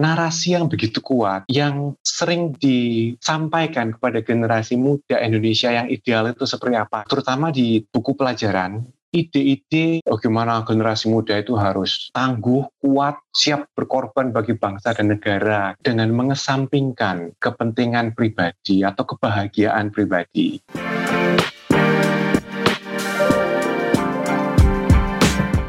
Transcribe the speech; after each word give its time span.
narasi 0.00 0.56
yang 0.56 0.66
begitu 0.66 1.04
kuat 1.04 1.44
yang 1.52 1.92
sering 2.00 2.56
disampaikan 2.56 3.92
kepada 3.92 4.24
generasi 4.24 4.80
muda 4.80 5.20
Indonesia 5.20 5.68
yang 5.68 5.86
ideal 5.92 6.32
itu 6.32 6.48
seperti 6.48 6.80
apa, 6.80 7.04
terutama 7.04 7.52
di 7.52 7.84
buku 7.84 8.16
pelajaran 8.16 8.80
ide-ide 9.10 10.06
bagaimana 10.06 10.62
generasi 10.62 11.10
muda 11.10 11.34
itu 11.34 11.58
harus 11.58 12.14
tangguh, 12.14 12.62
kuat, 12.78 13.18
siap 13.34 13.66
berkorban 13.74 14.30
bagi 14.30 14.54
bangsa 14.54 14.94
dan 14.94 15.10
negara 15.10 15.74
dengan 15.82 16.14
mengesampingkan 16.14 17.34
kepentingan 17.42 18.14
pribadi 18.14 18.86
atau 18.86 19.02
kebahagiaan 19.02 19.90
pribadi. 19.90 20.62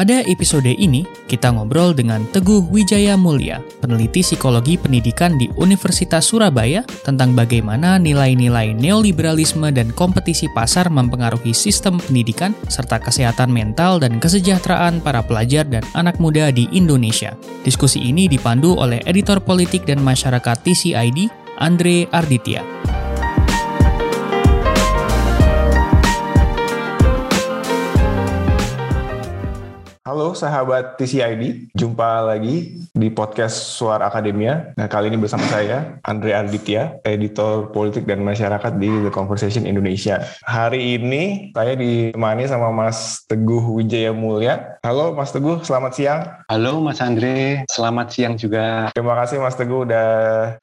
Pada 0.00 0.24
episode 0.24 0.72
ini, 0.80 1.04
kita 1.28 1.52
ngobrol 1.52 1.92
dengan 1.92 2.24
Teguh 2.32 2.72
Wijaya 2.72 3.20
Mulia, 3.20 3.60
peneliti 3.84 4.24
psikologi 4.24 4.80
pendidikan 4.80 5.36
di 5.36 5.44
Universitas 5.60 6.24
Surabaya 6.24 6.80
tentang 7.04 7.36
bagaimana 7.36 8.00
nilai-nilai 8.00 8.72
neoliberalisme 8.72 9.68
dan 9.68 9.92
kompetisi 9.92 10.48
pasar 10.56 10.88
mempengaruhi 10.88 11.52
sistem 11.52 12.00
pendidikan 12.00 12.56
serta 12.72 12.96
kesehatan 12.96 13.52
mental 13.52 14.00
dan 14.00 14.16
kesejahteraan 14.16 15.04
para 15.04 15.20
pelajar 15.20 15.68
dan 15.68 15.84
anak 15.92 16.16
muda 16.16 16.48
di 16.48 16.64
Indonesia. 16.72 17.36
Diskusi 17.60 18.00
ini 18.00 18.24
dipandu 18.24 18.80
oleh 18.80 19.04
editor 19.04 19.36
politik 19.44 19.84
dan 19.84 20.00
masyarakat 20.00 20.64
TCID, 20.64 21.28
Andre 21.60 22.08
Arditya. 22.08 22.89
Halo 30.00 30.32
sahabat 30.32 30.96
TCID, 30.96 31.76
jumpa 31.76 32.24
lagi 32.24 32.72
di 32.96 33.12
podcast 33.12 33.76
Suara 33.76 34.08
Akademia. 34.08 34.72
Nah 34.72 34.88
kali 34.88 35.12
ini 35.12 35.20
bersama 35.20 35.44
saya, 35.44 36.00
Andre 36.08 36.32
Arditya, 36.32 37.04
editor 37.04 37.68
politik 37.68 38.08
dan 38.08 38.24
masyarakat 38.24 38.80
di 38.80 38.88
The 38.88 39.12
Conversation 39.12 39.68
Indonesia. 39.68 40.24
Hari 40.48 40.96
ini 40.96 41.52
saya 41.52 41.76
ditemani 41.76 42.48
sama 42.48 42.72
Mas 42.72 43.28
Teguh 43.28 43.60
Wijaya 43.76 44.16
Mulia. 44.16 44.80
Halo 44.80 45.12
Mas 45.12 45.36
Teguh, 45.36 45.60
selamat 45.60 45.92
siang. 45.92 46.20
Halo 46.48 46.80
Mas 46.80 47.04
Andre, 47.04 47.68
selamat 47.68 48.08
siang 48.08 48.40
juga. 48.40 48.88
Terima 48.96 49.12
kasih 49.20 49.36
Mas 49.36 49.60
Teguh 49.60 49.84
udah 49.84 50.08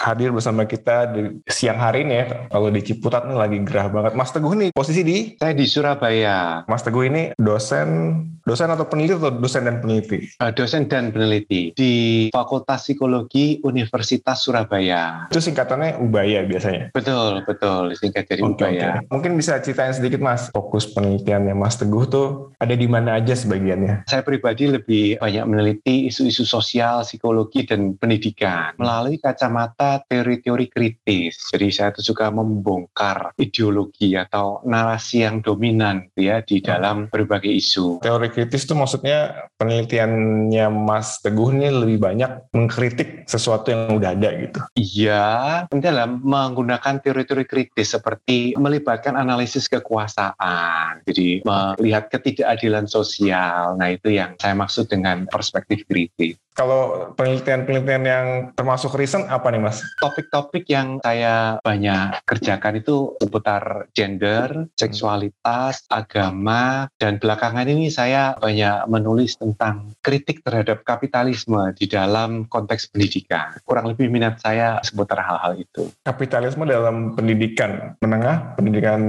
hadir 0.02 0.34
bersama 0.34 0.66
kita 0.66 1.14
di 1.14 1.46
siang 1.46 1.78
hari 1.78 2.10
ini 2.10 2.26
ya. 2.26 2.50
Kalau 2.50 2.74
di 2.74 2.82
Ciputat 2.82 3.30
nih 3.30 3.38
lagi 3.38 3.62
gerah 3.62 3.86
banget. 3.94 4.18
Mas 4.18 4.34
Teguh 4.34 4.58
nih 4.58 4.74
posisi 4.74 5.06
di? 5.06 5.38
Saya 5.38 5.54
di 5.54 5.70
Surabaya. 5.70 6.66
Mas 6.66 6.82
Teguh 6.82 7.06
ini 7.06 7.38
dosen, 7.38 8.18
dosen 8.48 8.72
atau 8.72 8.88
peneliti 8.88 9.20
atau 9.20 9.36
dosen 9.36 9.68
dan 9.68 9.84
peneliti? 9.84 10.32
Uh, 10.40 10.52
dosen 10.56 10.88
dan 10.88 11.12
peneliti 11.12 11.76
di 11.76 11.92
Fakultas 12.32 12.88
Psikologi 12.88 13.60
Universitas 13.68 14.48
Surabaya. 14.48 15.28
Itu 15.28 15.44
singkatannya 15.44 16.00
Ubaya 16.00 16.48
biasanya? 16.48 16.96
Betul, 16.96 17.44
betul. 17.44 17.92
Singkat 18.00 18.24
dari 18.32 18.42
okay, 18.48 18.52
Ubaya. 18.56 18.90
Okay. 19.04 19.12
Mungkin 19.12 19.32
bisa 19.36 19.60
ceritain 19.60 19.92
sedikit 19.92 20.24
Mas, 20.24 20.48
fokus 20.56 20.88
penelitiannya 20.96 21.52
Mas 21.52 21.76
Teguh 21.76 22.08
tuh 22.08 22.56
ada 22.64 22.72
di 22.72 22.88
mana 22.88 23.20
aja 23.20 23.36
sebagiannya? 23.36 24.08
Saya 24.08 24.24
pribadi 24.24 24.72
lebih 24.72 25.20
banyak 25.20 25.44
meneliti 25.44 26.08
isu-isu 26.08 26.48
sosial, 26.48 27.04
psikologi, 27.04 27.68
dan 27.68 28.00
pendidikan 28.00 28.72
melalui 28.80 29.20
kacamata 29.20 30.08
teori-teori 30.08 30.72
kritis. 30.72 31.52
Jadi 31.52 31.68
saya 31.68 31.92
tuh 31.92 32.16
suka 32.16 32.32
membongkar 32.32 33.36
ideologi 33.36 34.16
atau 34.16 34.64
narasi 34.64 35.28
yang 35.28 35.44
dominan 35.44 36.08
ya 36.16 36.40
di 36.40 36.64
dalam 36.64 37.12
berbagai 37.12 37.52
isu. 37.52 38.00
Teori 38.00 38.37
kritis 38.38 38.70
itu 38.70 38.78
maksudnya 38.78 39.50
penelitiannya 39.58 40.70
Mas 40.70 41.18
Teguh 41.26 41.58
ini 41.58 41.74
lebih 41.74 41.98
banyak 41.98 42.54
mengkritik 42.54 43.26
sesuatu 43.26 43.74
yang 43.74 43.98
udah 43.98 44.14
ada 44.14 44.30
gitu. 44.38 44.62
Iya, 44.78 45.26
dalam 45.74 46.22
menggunakan 46.22 47.02
teori-teori 47.02 47.50
kritis 47.50 47.98
seperti 47.98 48.54
melibatkan 48.54 49.18
analisis 49.18 49.66
kekuasaan. 49.66 51.02
Jadi 51.10 51.42
melihat 51.42 52.14
ketidakadilan 52.14 52.86
sosial. 52.86 53.74
Nah, 53.74 53.90
itu 53.90 54.14
yang 54.14 54.38
saya 54.38 54.54
maksud 54.54 54.86
dengan 54.86 55.26
perspektif 55.26 55.82
kritis. 55.90 56.38
Kalau 56.58 57.14
penelitian-penelitian 57.14 58.04
yang 58.10 58.28
termasuk 58.58 58.98
recent 58.98 59.30
apa 59.30 59.54
nih 59.54 59.62
mas? 59.62 59.86
Topik-topik 60.02 60.66
yang 60.66 60.98
saya 61.06 61.62
banyak 61.62 62.18
kerjakan 62.26 62.82
itu 62.82 63.14
seputar 63.22 63.94
gender, 63.94 64.66
seksualitas, 64.74 65.86
agama, 65.86 66.90
dan 66.98 67.22
belakangan 67.22 67.70
ini 67.70 67.94
saya 67.94 68.34
banyak 68.42 68.90
menulis 68.90 69.38
tentang 69.38 69.94
kritik 70.02 70.42
terhadap 70.42 70.82
kapitalisme 70.82 71.62
di 71.78 71.86
dalam 71.86 72.50
konteks 72.50 72.90
pendidikan. 72.90 73.54
Kurang 73.62 73.94
lebih 73.94 74.10
minat 74.10 74.42
saya 74.42 74.82
seputar 74.82 75.22
hal-hal 75.22 75.62
itu. 75.62 75.94
Kapitalisme 76.10 76.66
dalam 76.66 77.14
pendidikan 77.14 77.94
menengah, 78.02 78.58
pendidikan 78.58 79.02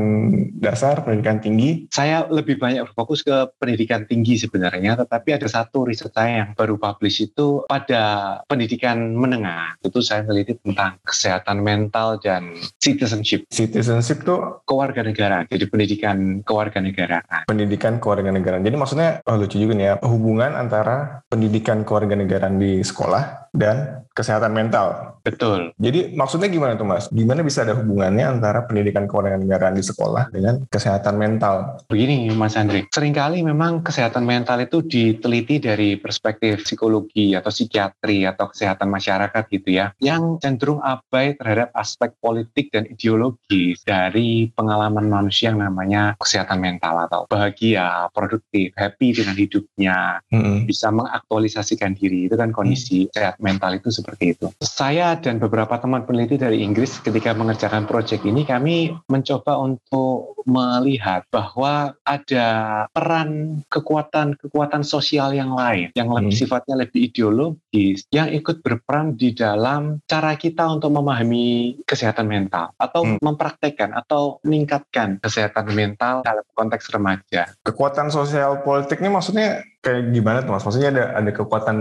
dasar, 0.61 1.01
pendidikan 1.01 1.41
tinggi? 1.41 1.89
Saya 1.89 2.29
lebih 2.29 2.61
banyak 2.61 2.93
berfokus 2.93 3.25
ke 3.25 3.49
pendidikan 3.57 4.05
tinggi 4.05 4.37
sebenarnya, 4.37 5.01
tetapi 5.01 5.33
ada 5.33 5.49
satu 5.49 5.89
riset 5.89 6.13
saya 6.13 6.45
yang 6.45 6.51
baru 6.53 6.77
publish 6.77 7.25
itu 7.25 7.38
itu 7.39 7.63
pada 7.71 8.03
pendidikan 8.51 9.15
menengah 9.15 9.79
itu 9.87 10.03
saya 10.03 10.27
meneliti 10.27 10.59
tentang 10.59 10.99
kesehatan 11.07 11.63
mental 11.63 12.19
dan 12.19 12.59
citizenship. 12.83 13.47
Citizenship 13.47 14.27
tuh 14.27 14.67
kewarganegaraan. 14.67 15.47
Jadi 15.47 15.71
pendidikan 15.71 16.43
kewarganegaraan. 16.43 17.47
Pendidikan 17.47 18.03
kewarganegaraan. 18.03 18.67
Jadi 18.67 18.75
maksudnya 18.75 19.23
oh 19.23 19.39
lucu 19.39 19.55
juga 19.55 19.79
nih 19.79 19.87
ya 19.87 19.95
hubungan 20.03 20.59
antara 20.59 21.23
pendidikan 21.31 21.87
kewarganegaraan 21.87 22.59
di 22.59 22.83
sekolah 22.83 23.55
dan 23.55 24.03
kesehatan 24.19 24.51
mental. 24.51 25.19
Betul. 25.23 25.71
Jadi 25.79 26.19
maksudnya 26.19 26.51
gimana 26.51 26.75
tuh 26.75 26.89
Mas? 26.91 27.07
Gimana 27.15 27.47
bisa 27.47 27.63
ada 27.63 27.79
hubungannya 27.79 28.27
antara 28.27 28.67
pendidikan 28.67 29.07
kewarganegaraan 29.07 29.79
di 29.79 29.85
sekolah 29.87 30.35
dengan 30.35 30.67
kesehatan 30.67 31.15
mental? 31.15 31.79
Begini 31.87 32.27
Mas 32.35 32.59
Andri, 32.59 32.91
sering 32.91 33.15
kali 33.15 33.47
memang 33.47 33.87
kesehatan 33.87 34.27
mental 34.27 34.59
itu 34.59 34.83
diteliti 34.83 35.63
dari 35.63 35.95
perspektif 35.95 36.67
psikologi 36.67 37.28
atau 37.35 37.53
psikiatri 37.53 38.25
atau 38.29 38.49
kesehatan 38.53 38.89
masyarakat 38.89 39.43
gitu 39.51 39.69
ya, 39.75 39.93
yang 39.99 40.39
cenderung 40.41 40.81
abai 40.81 41.35
terhadap 41.37 41.73
aspek 41.75 42.15
politik 42.23 42.71
dan 42.73 42.87
ideologi 42.89 43.77
dari 43.85 44.49
pengalaman 44.53 45.09
manusia 45.09 45.51
yang 45.51 45.65
namanya 45.65 46.15
kesehatan 46.21 46.61
mental 46.61 47.09
atau 47.09 47.25
bahagia, 47.27 48.13
produktif, 48.13 48.73
happy 48.77 49.17
dengan 49.17 49.35
hidupnya, 49.35 50.21
-hmm. 50.29 50.69
bisa 50.69 50.93
mengaktualisasikan 50.93 51.97
diri 51.97 52.29
itu 52.29 52.37
kan 52.37 52.53
kondisi 52.53 53.09
-hmm. 53.09 53.13
sehat 53.13 53.37
mental 53.41 53.75
itu 53.75 53.89
seperti 53.89 54.37
itu. 54.37 54.47
Saya 54.61 55.17
dan 55.19 55.41
beberapa 55.41 55.81
teman 55.81 56.05
peneliti 56.05 56.37
dari 56.37 56.61
Inggris 56.63 57.01
ketika 57.01 57.33
mengerjakan 57.33 57.89
proyek 57.89 58.23
ini 58.29 58.45
kami 58.45 58.93
mencoba 59.09 59.57
untuk 59.59 60.38
melihat 60.49 61.29
bahwa 61.29 61.93
ada 62.09 62.49
peran 62.91 63.61
kekuatan-kekuatan 63.69 64.81
sosial 64.81 65.37
yang 65.37 65.53
lain 65.53 65.93
yang 65.93 66.09
lebih 66.09 66.33
hmm. 66.33 66.41
sifatnya 66.41 66.75
lebih 66.81 67.13
ideologis 67.13 68.09
yang 68.09 68.33
ikut 68.33 68.65
berperan 68.65 69.15
di 69.15 69.37
dalam 69.37 70.01
cara 70.09 70.35
kita 70.41 70.65
untuk 70.73 70.97
memahami 70.97 71.79
kesehatan 71.85 72.25
mental 72.25 72.73
atau 72.81 73.05
hmm. 73.05 73.21
mempraktekkan 73.21 73.93
atau 73.93 74.41
meningkatkan 74.43 75.21
kesehatan 75.21 75.69
mental 75.77 76.25
dalam 76.25 76.45
konteks 76.57 76.89
remaja. 76.89 77.53
Kekuatan 77.63 78.09
sosial 78.09 78.65
politik 78.65 79.05
ini 79.05 79.13
maksudnya 79.13 79.61
kayak 79.89 80.13
gimana 80.15 80.39
tuh 80.41 80.53
mas? 80.55 80.65
Maksudnya 80.65 80.91
ada 80.93 81.05
ada 81.17 81.31
kekuatan 81.33 81.77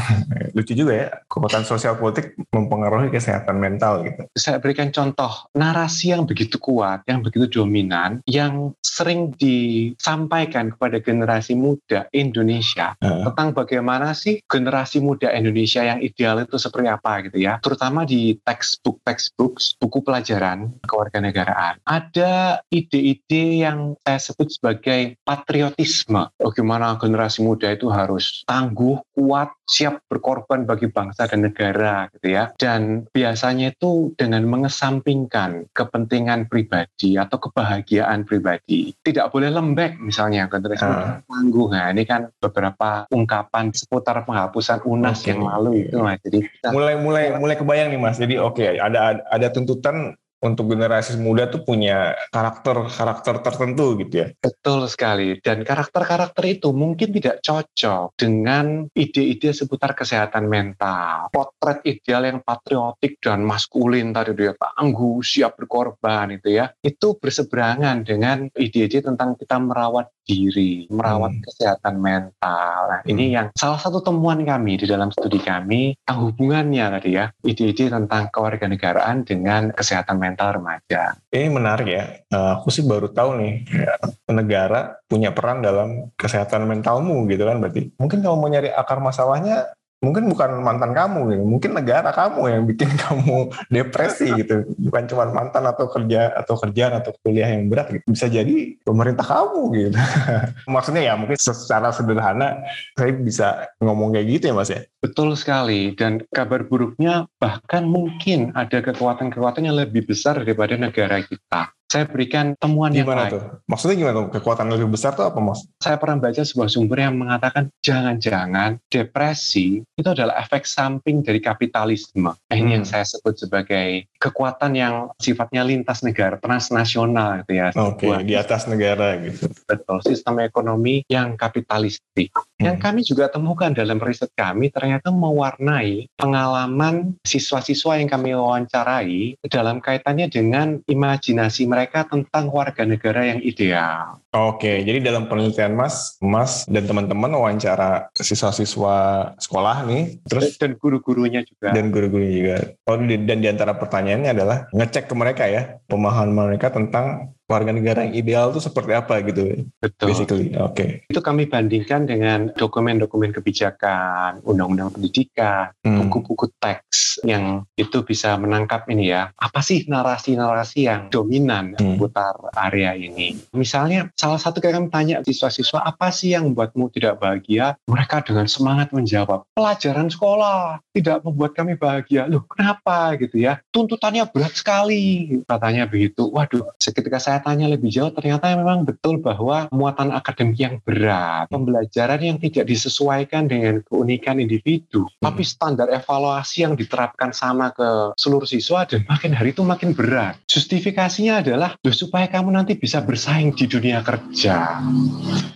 lucu 0.56 0.72
juga 0.74 0.92
ya, 0.94 1.06
kekuatan 1.26 1.62
sosial 1.62 1.94
politik 1.98 2.34
mempengaruhi 2.50 3.12
kesehatan 3.12 3.58
mental 3.58 4.02
gitu. 4.02 4.26
Saya 4.34 4.58
berikan 4.58 4.90
contoh 4.90 5.50
narasi 5.54 6.14
yang 6.14 6.26
begitu 6.26 6.58
kuat, 6.58 7.04
yang 7.06 7.22
begitu 7.22 7.62
dominan, 7.62 8.24
yang 8.26 8.74
sering 8.82 9.36
disampaikan 9.38 10.74
kepada 10.74 10.98
generasi 10.98 11.54
muda 11.54 12.10
Indonesia 12.10 12.98
uh. 12.98 13.26
tentang 13.30 13.54
bagaimana 13.54 14.14
sih 14.14 14.42
generasi 14.46 14.98
muda 14.98 15.30
Indonesia 15.30 15.82
yang 15.84 16.02
ideal 16.02 16.42
itu 16.42 16.58
seperti 16.58 16.88
apa 16.90 17.26
gitu 17.28 17.38
ya, 17.38 17.62
terutama 17.62 18.02
di 18.08 18.34
textbook 18.42 19.02
textbook 19.02 19.60
buku 19.78 19.98
pelajaran 20.02 20.74
kewarganegaraan. 20.86 21.82
Ada 21.84 22.64
ide-ide 22.72 23.62
yang 23.62 23.94
saya 24.02 24.18
sebut 24.18 24.48
sebagai 24.50 25.18
patriotisme. 25.22 26.30
Bagaimana 26.38 26.96
generasi 26.98 27.18
generasi 27.18 27.42
muda 27.48 27.72
itu 27.72 27.88
harus 27.88 28.44
tangguh, 28.44 29.00
kuat, 29.16 29.48
siap 29.64 30.04
berkorban 30.12 30.68
bagi 30.68 30.92
bangsa 30.92 31.24
dan 31.24 31.48
negara 31.48 32.12
gitu 32.12 32.36
ya. 32.36 32.52
Dan 32.60 33.08
biasanya 33.08 33.72
itu 33.72 34.12
dengan 34.20 34.44
mengesampingkan 34.44 35.72
kepentingan 35.72 36.52
pribadi 36.52 37.16
atau 37.16 37.40
kebahagiaan 37.40 38.28
pribadi. 38.28 38.92
Tidak 39.00 39.32
boleh 39.32 39.48
lembek 39.48 39.96
misalnya 39.96 40.44
generasi 40.52 40.84
uh. 40.84 41.24
tangguh. 41.24 41.72
Nah, 41.72 41.88
ini 41.88 42.04
kan 42.04 42.28
beberapa 42.36 43.08
ungkapan 43.08 43.72
seputar 43.72 44.28
penghapusan 44.28 44.84
UNAS 44.84 45.24
okay. 45.24 45.32
yang 45.32 45.48
lalu 45.48 45.88
itu 45.88 45.96
Mas. 45.96 46.20
Jadi 46.20 46.44
mulai 46.68 46.94
mulai 47.00 47.24
mulai 47.40 47.56
kebayang 47.56 47.88
nih 47.88 48.00
Mas. 48.00 48.20
Jadi 48.20 48.36
oke 48.36 48.60
okay, 48.60 48.76
ada 48.76 49.24
ada 49.32 49.46
tuntutan 49.48 50.12
untuk 50.38 50.70
generasi 50.70 51.18
muda 51.18 51.50
tuh 51.50 51.66
punya 51.66 52.14
karakter-karakter 52.30 53.42
tertentu 53.42 53.98
gitu 53.98 54.14
ya. 54.14 54.28
Betul 54.38 54.86
sekali. 54.86 55.38
Dan 55.42 55.66
karakter-karakter 55.66 56.44
itu 56.46 56.70
mungkin 56.70 57.10
tidak 57.10 57.42
cocok 57.42 58.14
dengan 58.14 58.86
ide-ide 58.94 59.50
seputar 59.50 59.98
kesehatan 59.98 60.46
mental. 60.46 61.32
Potret 61.34 61.82
ideal 61.86 62.28
yang 62.28 62.38
patriotik 62.42 63.18
dan 63.18 63.42
maskulin 63.42 64.14
tadi 64.14 64.30
itu 64.34 64.42
ya, 64.50 64.54
tangguh, 64.54 65.18
siap 65.24 65.58
berkorban 65.58 66.38
itu 66.38 66.54
ya. 66.58 66.70
Itu 66.78 67.18
berseberangan 67.18 68.06
dengan 68.06 68.46
ide-ide 68.54 69.02
tentang 69.02 69.34
kita 69.34 69.58
merawat 69.58 70.14
diri, 70.28 70.84
merawat 70.92 71.40
hmm. 71.40 71.44
kesehatan 71.48 71.96
mental. 72.04 72.78
Nah, 72.92 73.00
hmm. 73.00 73.12
ini 73.16 73.24
yang 73.32 73.48
salah 73.56 73.80
satu 73.80 74.04
temuan 74.04 74.44
kami 74.44 74.76
di 74.76 74.84
dalam 74.84 75.08
studi 75.08 75.40
kami, 75.40 75.96
hubungannya 76.04 76.84
tadi 77.00 77.16
ya, 77.16 77.32
ide-ide 77.40 77.88
tentang 77.88 78.28
kewarganegaraan 78.28 79.24
dengan 79.24 79.72
kesehatan 79.72 80.20
mental 80.20 80.27
remaja. 80.34 81.16
Ini 81.30 81.48
menarik 81.48 81.88
ya. 81.88 82.04
Uh, 82.28 82.58
aku 82.58 82.68
sih 82.74 82.84
baru 82.84 83.08
tahu 83.08 83.38
nih, 83.38 83.54
ya, 83.70 83.94
negara 84.34 84.98
punya 85.06 85.30
peran 85.32 85.62
dalam 85.62 86.10
kesehatan 86.18 86.66
mentalmu 86.66 87.24
gitu 87.30 87.46
kan 87.46 87.62
berarti. 87.62 87.94
Mungkin 87.96 88.20
kalau 88.20 88.36
mau 88.36 88.50
nyari 88.50 88.68
akar 88.74 88.98
masalahnya 88.98 89.77
mungkin 89.98 90.30
bukan 90.30 90.62
mantan 90.62 90.94
kamu 90.94 91.20
gitu. 91.34 91.42
mungkin 91.42 91.70
negara 91.74 92.14
kamu 92.14 92.40
yang 92.46 92.62
bikin 92.70 92.90
kamu 93.04 93.50
depresi 93.70 94.30
gitu. 94.38 94.66
Bukan 94.78 95.10
cuma 95.10 95.26
mantan 95.30 95.66
atau 95.66 95.90
kerja 95.90 96.34
atau 96.38 96.54
kerjaan 96.54 97.02
atau 97.02 97.10
kuliah 97.22 97.50
yang 97.50 97.66
berat 97.66 97.90
gitu. 97.90 98.06
Bisa 98.06 98.30
jadi 98.30 98.78
pemerintah 98.86 99.26
kamu 99.26 99.62
gitu. 99.74 99.98
Maksudnya 100.74 101.02
ya 101.02 101.14
mungkin 101.18 101.38
secara 101.38 101.90
sederhana 101.90 102.62
saya 102.94 103.12
bisa 103.14 103.48
ngomong 103.82 104.14
kayak 104.14 104.26
gitu 104.38 104.44
ya 104.50 104.54
mas 104.54 104.70
ya? 104.70 104.86
Betul 105.02 105.34
sekali. 105.34 105.94
Dan 105.98 106.22
kabar 106.30 106.66
buruknya 106.66 107.26
bahkan 107.42 107.86
mungkin 107.86 108.54
ada 108.54 108.78
kekuatan-kekuatan 108.78 109.66
yang 109.66 109.76
lebih 109.78 110.06
besar 110.06 110.38
daripada 110.42 110.78
negara 110.78 111.22
kita 111.22 111.77
saya 111.88 112.04
berikan 112.04 112.52
temuan 112.60 112.92
gimana 112.92 113.00
yang 113.00 113.16
lain. 113.16 113.32
Tuh? 113.32 113.44
Maksudnya 113.64 113.96
gimana 113.96 114.14
tuh? 114.20 114.26
Kekuatan 114.36 114.68
lebih 114.68 114.92
besar 114.92 115.16
tuh 115.16 115.24
apa 115.24 115.40
mas? 115.40 115.64
Saya 115.80 115.96
pernah 115.96 116.20
baca 116.20 116.42
sebuah 116.44 116.68
sumber 116.68 117.00
yang 117.00 117.16
mengatakan 117.16 117.72
jangan-jangan 117.80 118.76
depresi 118.92 119.80
itu 119.96 120.08
adalah 120.08 120.36
efek 120.44 120.68
samping 120.68 121.24
dari 121.24 121.40
kapitalisme. 121.40 122.36
Nah, 122.36 122.54
ini 122.54 122.76
hmm. 122.76 122.76
yang 122.76 122.84
saya 122.84 123.08
sebut 123.08 123.40
sebagai 123.40 124.04
kekuatan 124.20 124.76
yang 124.76 125.08
sifatnya 125.16 125.64
lintas 125.64 126.04
negara, 126.04 126.36
transnasional 126.36 127.40
gitu 127.42 127.52
ya. 127.56 127.72
Oke, 127.72 128.04
okay, 128.04 128.28
di 128.28 128.36
atas 128.36 128.68
negara 128.68 129.16
gitu. 129.24 129.48
Betul, 129.64 130.04
sistem 130.04 130.44
ekonomi 130.44 131.08
yang 131.08 131.40
kapitalistik. 131.40 132.36
Hmm. 132.36 132.68
Yang 132.68 132.76
kami 132.84 133.00
juga 133.00 133.32
temukan 133.32 133.72
dalam 133.72 133.96
riset 133.96 134.28
kami 134.36 134.68
ternyata 134.68 135.08
mewarnai 135.08 136.04
pengalaman 136.20 137.16
siswa-siswa 137.24 137.96
yang 137.96 138.12
kami 138.12 138.36
wawancarai 138.36 139.40
dalam 139.48 139.80
kaitannya 139.80 140.28
dengan 140.28 140.84
imajinasi 140.84 141.64
mereka 141.64 141.77
mereka 141.78 142.02
tentang 142.10 142.50
warga 142.50 142.82
negara 142.82 143.22
yang 143.22 143.38
ideal. 143.38 144.18
Oke, 144.36 144.84
jadi 144.84 145.00
dalam 145.00 145.24
penelitian 145.24 145.72
Mas, 145.72 146.20
Mas 146.20 146.68
dan 146.68 146.84
teman-teman 146.84 147.32
wawancara 147.32 148.12
siswa-siswa 148.12 148.96
sekolah 149.40 149.88
nih, 149.88 150.20
terus 150.28 150.60
dan 150.60 150.76
guru-gurunya 150.76 151.40
juga. 151.48 151.72
Dan 151.72 151.88
guru-gurunya 151.88 152.34
juga. 152.36 152.56
Oh, 152.84 153.00
dan 153.00 153.38
di 153.40 153.48
antara 153.48 153.72
pertanyaannya 153.80 154.30
adalah 154.36 154.58
ngecek 154.76 155.08
ke 155.08 155.14
mereka 155.16 155.48
ya, 155.48 155.80
pemahaman 155.88 156.52
mereka 156.52 156.68
tentang 156.68 157.32
warga 157.48 157.72
negara 157.72 158.04
yang 158.04 158.14
ideal 158.14 158.52
itu 158.52 158.60
seperti 158.60 158.92
apa 158.92 159.24
gitu 159.24 159.64
betul 159.80 160.12
basically 160.12 160.52
oke 160.60 160.76
okay. 160.76 161.00
itu 161.08 161.20
kami 161.24 161.48
bandingkan 161.48 162.04
dengan 162.04 162.52
dokumen-dokumen 162.52 163.32
kebijakan 163.32 164.44
undang-undang 164.44 164.92
pendidikan 164.92 165.72
hmm. 165.80 165.96
buku-buku 165.96 166.52
teks 166.60 167.24
yang 167.24 167.64
itu 167.80 168.04
bisa 168.04 168.36
menangkap 168.36 168.84
ini 168.92 169.16
ya 169.16 169.32
apa 169.32 169.64
sih 169.64 169.88
narasi-narasi 169.88 170.78
yang 170.84 171.08
dominan 171.08 171.72
hmm. 171.72 171.96
seputar 171.96 172.36
area 172.68 172.92
ini 172.92 173.40
misalnya 173.56 174.12
salah 174.20 174.36
satu 174.36 174.60
kami 174.60 174.92
tanya 174.92 175.24
siswa-siswa 175.24 175.80
apa 175.80 176.12
sih 176.12 176.36
yang 176.36 176.52
membuatmu 176.52 176.92
tidak 176.92 177.16
bahagia? 177.24 177.80
Mereka 177.88 178.28
dengan 178.28 178.44
semangat 178.44 178.92
menjawab 178.92 179.48
pelajaran 179.56 180.12
sekolah 180.12 180.84
tidak 180.92 181.24
membuat 181.24 181.56
kami 181.56 181.80
bahagia. 181.80 182.28
Loh 182.28 182.44
kenapa 182.44 183.16
gitu 183.16 183.40
ya? 183.40 183.64
Tuntutannya 183.72 184.28
berat 184.28 184.52
sekali. 184.52 185.40
Katanya 185.48 185.88
begitu. 185.88 186.28
Waduh 186.28 186.76
seketika 186.76 187.16
saya 187.16 187.38
saya 187.38 187.54
tanya 187.54 187.70
lebih 187.70 187.86
jauh 187.94 188.10
ternyata 188.10 188.50
memang 188.50 188.82
betul 188.82 189.22
bahwa 189.22 189.70
muatan 189.70 190.10
akademik 190.10 190.58
yang 190.58 190.82
berat, 190.82 191.46
pembelajaran 191.54 192.18
yang 192.18 192.42
tidak 192.42 192.66
disesuaikan 192.66 193.46
dengan 193.46 193.78
keunikan 193.86 194.42
individu, 194.42 195.06
hmm. 195.06 195.22
tapi 195.22 195.46
standar 195.46 195.86
evaluasi 195.86 196.66
yang 196.66 196.74
diterapkan 196.74 197.30
sama 197.30 197.70
ke 197.70 198.10
seluruh 198.18 198.42
siswa 198.42 198.90
dan 198.90 199.06
makin 199.06 199.30
hari 199.30 199.54
itu 199.54 199.62
makin 199.62 199.94
berat. 199.94 200.34
Justifikasinya 200.50 201.46
adalah 201.46 201.78
supaya 201.94 202.26
kamu 202.26 202.50
nanti 202.58 202.74
bisa 202.74 202.98
bersaing 203.06 203.54
di 203.54 203.70
dunia 203.70 204.02
kerja. 204.08 204.80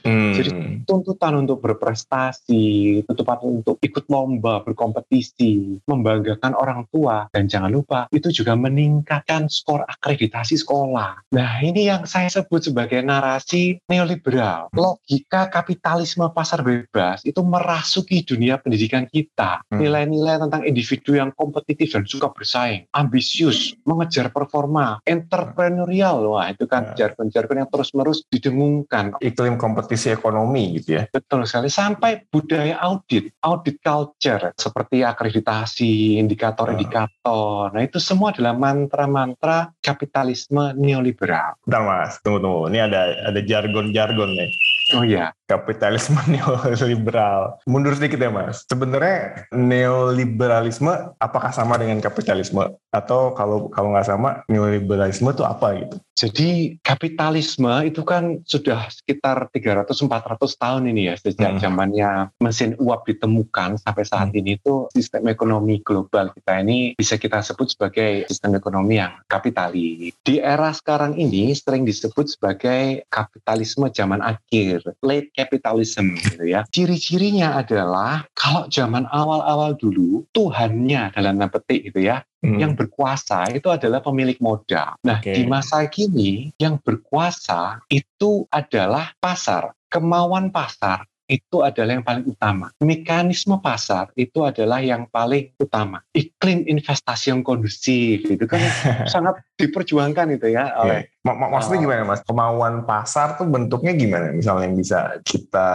Hmm. 0.04 0.37
Jadi 0.37 0.50
tuntutan 0.84 1.40
untuk 1.40 1.64
berprestasi, 1.64 3.00
tuntutan 3.08 3.40
untuk 3.40 3.81
ikut 3.81 4.04
lomba, 4.12 4.60
berkompetisi, 4.60 5.81
membanggakan 5.88 6.52
orang 6.52 6.84
tua 6.93 7.32
dan 7.32 7.49
jangan 7.49 7.72
lupa 7.72 8.12
itu 8.12 8.28
juga 8.28 8.52
meningkatkan 8.52 9.49
skor 9.49 9.88
akreditasi 9.88 10.60
sekolah. 10.60 11.32
Nah, 11.32 11.52
ini 11.64 11.88
yang 11.88 12.04
saya 12.04 12.28
sebut 12.28 12.69
sebagai 12.69 13.00
narasi 13.00 13.81
neoliberal. 13.88 14.69
Logika 14.76 15.49
kapitalisme 15.49 16.28
pasar 16.37 16.60
bebas 16.60 17.25
itu 17.25 17.40
merasuki 17.40 18.20
dunia 18.20 18.60
pendidikan 18.60 19.08
kita. 19.08 19.64
Hmm. 19.72 19.81
Nilai-nilai 19.81 20.37
tentang 20.44 20.69
individu 20.69 21.16
yang 21.16 21.32
kompetitif 21.32 21.96
dan 21.96 22.04
suka 22.04 22.28
bersaing, 22.28 22.84
ambisius, 22.93 23.72
mengejar 23.88 24.28
performa, 24.28 25.00
entrepreneurial. 25.08 26.20
Wah, 26.28 26.52
itu 26.52 26.69
kan 26.69 26.93
ya. 26.93 27.06
jargon-jargon 27.06 27.64
yang 27.64 27.70
terus-menerus 27.70 28.26
didengungkan. 28.43 29.15
Iklim 29.23 29.55
kompetisi 29.55 30.11
ekonomi 30.11 30.83
gitu 30.83 30.99
ya. 30.99 31.06
Betul 31.06 31.47
sekali. 31.47 31.71
Sampai 31.71 32.27
budaya 32.27 32.83
audit, 32.83 33.31
audit 33.47 33.79
culture, 33.79 34.50
seperti 34.59 35.06
akreditasi, 35.06 36.19
indikator-indikator. 36.19 37.71
Nah, 37.71 37.83
itu 37.87 38.03
semua 38.03 38.35
adalah 38.35 38.59
mantra-mantra 38.59 39.71
kapitalisme 39.79 40.75
neoliberal. 40.75 41.55
Bentar 41.62 41.83
mas, 41.87 42.19
tunggu 42.27 42.43
tunggu. 42.43 42.62
Ini 42.75 42.91
ada 42.91 43.31
ada 43.31 43.41
jargon-jargon 43.41 44.31
nih. 44.35 44.50
Oh 44.99 45.06
iya. 45.06 45.31
Kapitalisme 45.47 46.19
neoliberal. 46.35 47.62
Mundur 47.71 47.95
sedikit 47.95 48.19
ya 48.19 48.35
mas. 48.35 48.67
Sebenarnya 48.67 49.47
neoliberalisme 49.55 51.15
apakah 51.23 51.55
sama 51.55 51.79
dengan 51.79 52.03
kapitalisme? 52.03 52.75
Atau 52.91 53.33
kalau 53.38 53.71
kalau 53.71 53.95
nggak 53.95 54.09
sama, 54.09 54.43
neoliberalisme 54.50 55.31
itu 55.31 55.47
apa 55.47 55.79
gitu? 55.79 55.97
Jadi 56.23 56.79
kapitalisme 56.87 57.83
itu 57.83 58.07
kan 58.07 58.38
sudah 58.47 58.87
sekitar 58.95 59.50
300-400 59.50 60.38
tahun 60.55 60.83
ini 60.95 61.11
ya 61.11 61.14
sejak 61.19 61.59
hmm. 61.59 61.62
zamannya 61.67 62.11
mesin 62.38 62.79
uap 62.79 63.02
ditemukan 63.11 63.83
sampai 63.83 64.07
saat 64.07 64.31
hmm. 64.31 64.38
ini 64.38 64.50
itu 64.55 64.87
sistem 64.95 65.26
ekonomi 65.26 65.83
global 65.83 66.31
kita 66.31 66.62
ini 66.62 66.95
bisa 66.95 67.19
kita 67.19 67.43
sebut 67.43 67.75
sebagai 67.75 68.31
sistem 68.31 68.55
ekonomi 68.55 69.02
yang 69.02 69.19
kapitalis. 69.26 70.14
Di 70.23 70.38
era 70.38 70.71
sekarang 70.71 71.19
ini 71.19 71.50
sering 71.59 71.83
disebut 71.83 72.38
sebagai 72.38 73.02
kapitalisme 73.11 73.91
zaman 73.91 74.23
akhir, 74.23 74.87
late 75.02 75.35
capitalism 75.35 76.14
gitu 76.23 76.47
ya. 76.47 76.62
Ciri-cirinya 76.71 77.59
adalah 77.59 78.23
kalau 78.38 78.71
zaman 78.71 79.11
awal-awal 79.11 79.75
dulu 79.75 80.23
Tuhannya 80.31 81.11
dalam 81.19 81.43
petik 81.50 81.91
gitu 81.91 82.07
ya 82.07 82.23
hmm. 82.42 82.58
yang 82.58 82.72
berkuasa 82.75 83.49
itu 83.54 83.70
adalah 83.70 84.02
pemilik 84.02 84.37
modal. 84.42 84.99
Nah, 85.06 85.22
okay. 85.22 85.38
di 85.38 85.46
masa 85.46 85.87
kini 85.87 86.50
yang 86.58 86.76
berkuasa 86.82 87.87
itu 87.88 88.44
adalah 88.50 89.14
pasar. 89.22 89.72
Kemauan 89.88 90.50
pasar 90.50 91.04
itu 91.30 91.64
adalah 91.64 91.96
yang 91.96 92.04
paling 92.04 92.25
utama. 92.28 92.66
Mekanisme 92.82 93.56
pasar 93.62 94.12
itu 94.18 94.44
adalah 94.44 94.84
yang 94.84 95.08
paling 95.08 95.54
utama. 95.56 96.04
Iklim 96.12 96.68
investasi 96.68 97.32
yang 97.32 97.40
kondusif 97.40 98.26
itu 98.26 98.44
kan 98.44 98.61
sangat 99.12 99.40
diperjuangkan 99.56 100.37
itu 100.37 100.52
ya 100.52 100.76
oleh 100.76 101.12
Mak 101.23 101.38
maksudnya 101.38 101.79
oh. 101.79 101.85
gimana 101.87 102.02
mas? 102.02 102.21
Kemauan 102.26 102.83
pasar 102.83 103.38
tuh 103.38 103.47
bentuknya 103.47 103.95
gimana? 103.95 104.35
Misalnya 104.35 104.67
yang 104.67 104.75
bisa 104.75 105.23
kita 105.23 105.71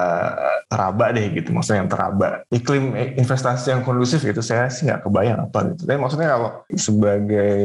teraba 0.68 1.16
deh 1.16 1.24
gitu. 1.32 1.56
Maksudnya 1.56 1.88
yang 1.88 1.92
teraba. 1.92 2.44
Iklim 2.52 2.92
investasi 3.16 3.72
yang 3.72 3.88
kondusif 3.88 4.20
gitu 4.28 4.44
saya 4.44 4.68
sih 4.68 4.92
nggak 4.92 5.08
kebayang 5.08 5.48
apa 5.48 5.72
gitu. 5.72 5.88
Tapi 5.88 6.00
maksudnya 6.04 6.28
kalau 6.36 6.50
sebagai 6.76 7.56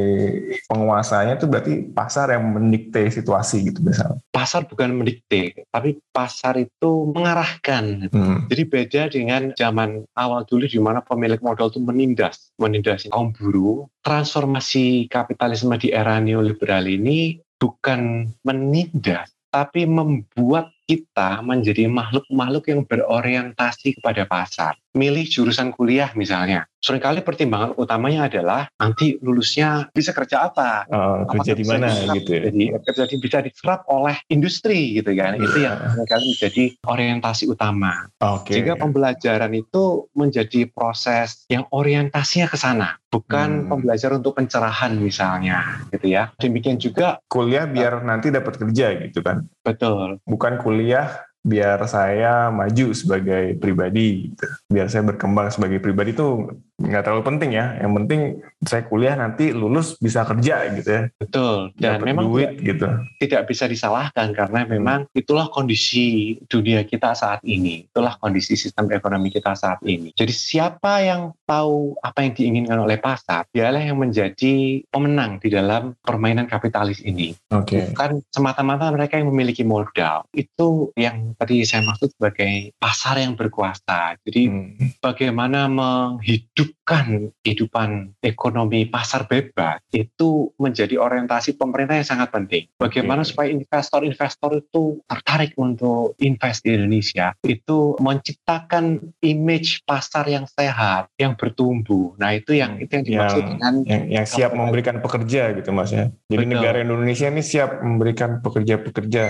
penguasanya 0.71 1.35
tuh 1.43 1.51
berarti 1.51 1.91
pasar 1.91 2.31
yang 2.31 2.55
mendikte 2.55 3.03
situasi 3.11 3.67
gitu 3.67 3.83
misalnya. 3.83 4.23
Pasar 4.31 4.63
bukan 4.63 5.03
mendikte, 5.03 5.67
tapi 5.75 5.99
pasar 6.15 6.63
itu 6.63 7.11
mengarahkan. 7.11 8.15
Hmm. 8.15 8.47
Jadi 8.47 8.63
beda 8.63 9.03
dengan 9.11 9.43
zaman 9.59 10.07
awal 10.15 10.47
dulu 10.47 10.71
di 10.71 10.79
mana 10.79 11.03
pemilik 11.03 11.43
modal 11.43 11.67
itu 11.67 11.83
menindas, 11.83 12.55
menindas 12.63 13.11
kaum 13.11 13.35
buruh. 13.35 13.91
Transformasi 14.07 15.07
kapitalisme 15.11 15.75
di 15.79 15.95
era 15.95 16.19
neoliberal 16.19 16.87
ini 16.87 17.39
bukan 17.63 18.27
menindas, 18.43 19.31
tapi 19.55 19.87
membuat 19.87 20.75
kita 20.83 21.41
menjadi 21.47 21.87
makhluk-makhluk 21.87 22.65
yang 22.67 22.83
berorientasi 22.83 24.03
kepada 24.03 24.27
pasar. 24.27 24.75
Milih 24.93 25.25
jurusan 25.25 25.73
kuliah 25.73 26.11
misalnya. 26.19 26.67
Seringkali 26.83 27.23
pertimbangan 27.23 27.79
utamanya 27.79 28.27
adalah 28.27 28.67
nanti 28.77 29.17
lulusnya 29.23 29.89
bisa 29.95 30.11
kerja 30.11 30.51
apa? 30.51 30.85
Uh, 30.91 31.23
kerja 31.31 31.55
di 31.55 31.65
mana 31.65 31.89
gitu 32.13 32.35
ya. 32.35 32.41
Jadi 32.51 32.65
kerja 32.91 33.05
di 33.09 33.17
bisa 33.23 33.39
diserap 33.41 33.87
oleh 33.89 34.19
industri 34.29 34.99
gitu 34.99 35.15
kan. 35.15 35.39
Itu 35.39 35.63
yang 35.63 35.79
iya. 35.79 35.89
sering 35.95 36.09
kali 36.11 36.25
menjadi 36.35 36.65
orientasi 36.85 37.45
utama. 37.47 38.11
Okay. 38.19 38.61
Jika 38.61 38.77
pembelajaran 38.77 39.53
itu 39.55 40.11
menjadi 40.13 40.67
proses 40.69 41.47
yang 41.47 41.65
orientasinya 41.71 42.51
ke 42.51 42.59
sana, 42.59 42.99
bukan 43.13 43.49
hmm. 43.63 43.69
pembelajaran 43.69 44.25
untuk 44.25 44.35
pencerahan 44.41 44.97
misalnya 44.97 45.85
gitu 45.93 46.09
ya. 46.09 46.33
Demikian 46.41 46.81
juga 46.81 47.21
kuliah 47.29 47.69
biar 47.69 48.01
uh, 48.01 48.05
nanti 48.09 48.33
dapat 48.33 48.57
kerja 48.57 48.97
gitu 49.05 49.21
kan. 49.21 49.45
Betul. 49.61 50.17
Bukan 50.25 50.57
kuliah 50.65 51.29
biar 51.43 51.83
saya 51.91 52.55
maju 52.55 52.95
sebagai 52.95 53.59
pribadi, 53.59 54.31
gitu. 54.31 54.47
biar 54.71 54.87
saya 54.87 55.03
berkembang 55.03 55.51
sebagai 55.51 55.83
pribadi 55.83 56.15
itu 56.15 56.55
nggak 56.83 57.03
terlalu 57.07 57.23
penting 57.23 57.51
ya. 57.55 57.79
Yang 57.79 57.93
penting 58.03 58.21
saya 58.63 58.83
kuliah 58.87 59.15
nanti 59.15 59.51
lulus 59.55 59.99
bisa 59.99 60.27
kerja 60.27 60.67
gitu 60.75 60.91
ya. 60.91 61.03
Betul. 61.19 61.75
Dan 61.79 62.03
Dapet 62.03 62.07
memang 62.07 62.25
duit 62.31 62.51
tidak, 62.59 62.67
gitu. 62.67 62.87
Tidak 63.23 63.43
bisa 63.47 63.65
disalahkan 63.71 64.29
karena 64.35 64.67
memang 64.67 65.07
itulah 65.15 65.47
kondisi 65.51 66.37
dunia 66.47 66.83
kita 66.83 67.15
saat 67.15 67.43
ini. 67.47 67.87
Itulah 67.91 68.19
kondisi 68.19 68.59
sistem 68.59 68.91
ekonomi 68.91 69.31
kita 69.31 69.55
saat 69.55 69.83
ini. 69.87 70.11
Jadi 70.15 70.33
siapa 70.35 71.03
yang 71.03 71.35
tahu 71.47 71.95
apa 72.03 72.27
yang 72.27 72.33
diinginkan 72.35 72.79
oleh 72.83 72.99
pasar, 72.99 73.47
dialah 73.51 73.83
yang 73.83 73.99
menjadi 73.99 74.83
pemenang 74.91 75.39
di 75.39 75.49
dalam 75.53 75.95
permainan 76.03 76.51
kapitalis 76.51 77.03
ini. 77.03 77.35
Okay. 77.51 77.93
Bukan 77.93 78.25
semata-mata 78.31 78.91
mereka 78.91 79.19
yang 79.19 79.31
memiliki 79.31 79.63
modal. 79.63 80.27
Itu 80.33 80.91
yang 80.99 81.37
tadi 81.39 81.63
saya 81.69 81.85
maksud 81.87 82.15
sebagai 82.17 82.75
pasar 82.81 83.21
yang 83.21 83.37
berkuasa. 83.39 84.17
Jadi 84.25 84.43
hmm. 84.49 85.03
bagaimana 85.03 85.69
menghidup 85.69 86.72
menghidupkan 86.73 87.31
kehidupan 87.45 87.91
ekonomi 88.25 88.89
pasar 88.89 89.29
bebas 89.29 89.81
itu 89.93 90.51
menjadi 90.57 90.99
orientasi 90.99 91.55
pemerintah 91.61 92.01
yang 92.01 92.09
sangat 92.09 92.29
penting. 92.33 92.65
Bagaimana 92.81 93.23
supaya 93.23 93.53
investor-investor 93.53 94.65
itu 94.65 95.01
tertarik 95.07 95.53
untuk 95.61 96.17
invest 96.19 96.65
di 96.65 96.75
Indonesia, 96.75 97.37
itu 97.45 97.97
menciptakan 98.01 99.15
image 99.23 99.85
pasar 99.85 100.27
yang 100.29 100.49
sehat, 100.49 101.13
yang 101.21 101.37
bertumbuh. 101.37 102.17
Nah 102.19 102.35
itu 102.35 102.57
yang 102.57 102.81
itu 102.81 102.93
yang 102.99 103.07
dimaksud 103.07 103.43
yang, 103.43 103.51
dengan 103.57 103.73
yang, 103.87 104.05
yang 104.23 104.27
siap 104.27 104.51
memberikan 104.57 104.97
pekerja 104.99 105.53
gitu 105.57 105.71
mas 105.71 105.93
ya. 105.93 106.09
Jadi 106.33 106.45
Betul. 106.49 106.53
negara 106.57 106.77
Indonesia 106.83 107.27
ini 107.29 107.43
siap 107.45 107.85
memberikan 107.85 108.41
pekerja-pekerja 108.41 109.25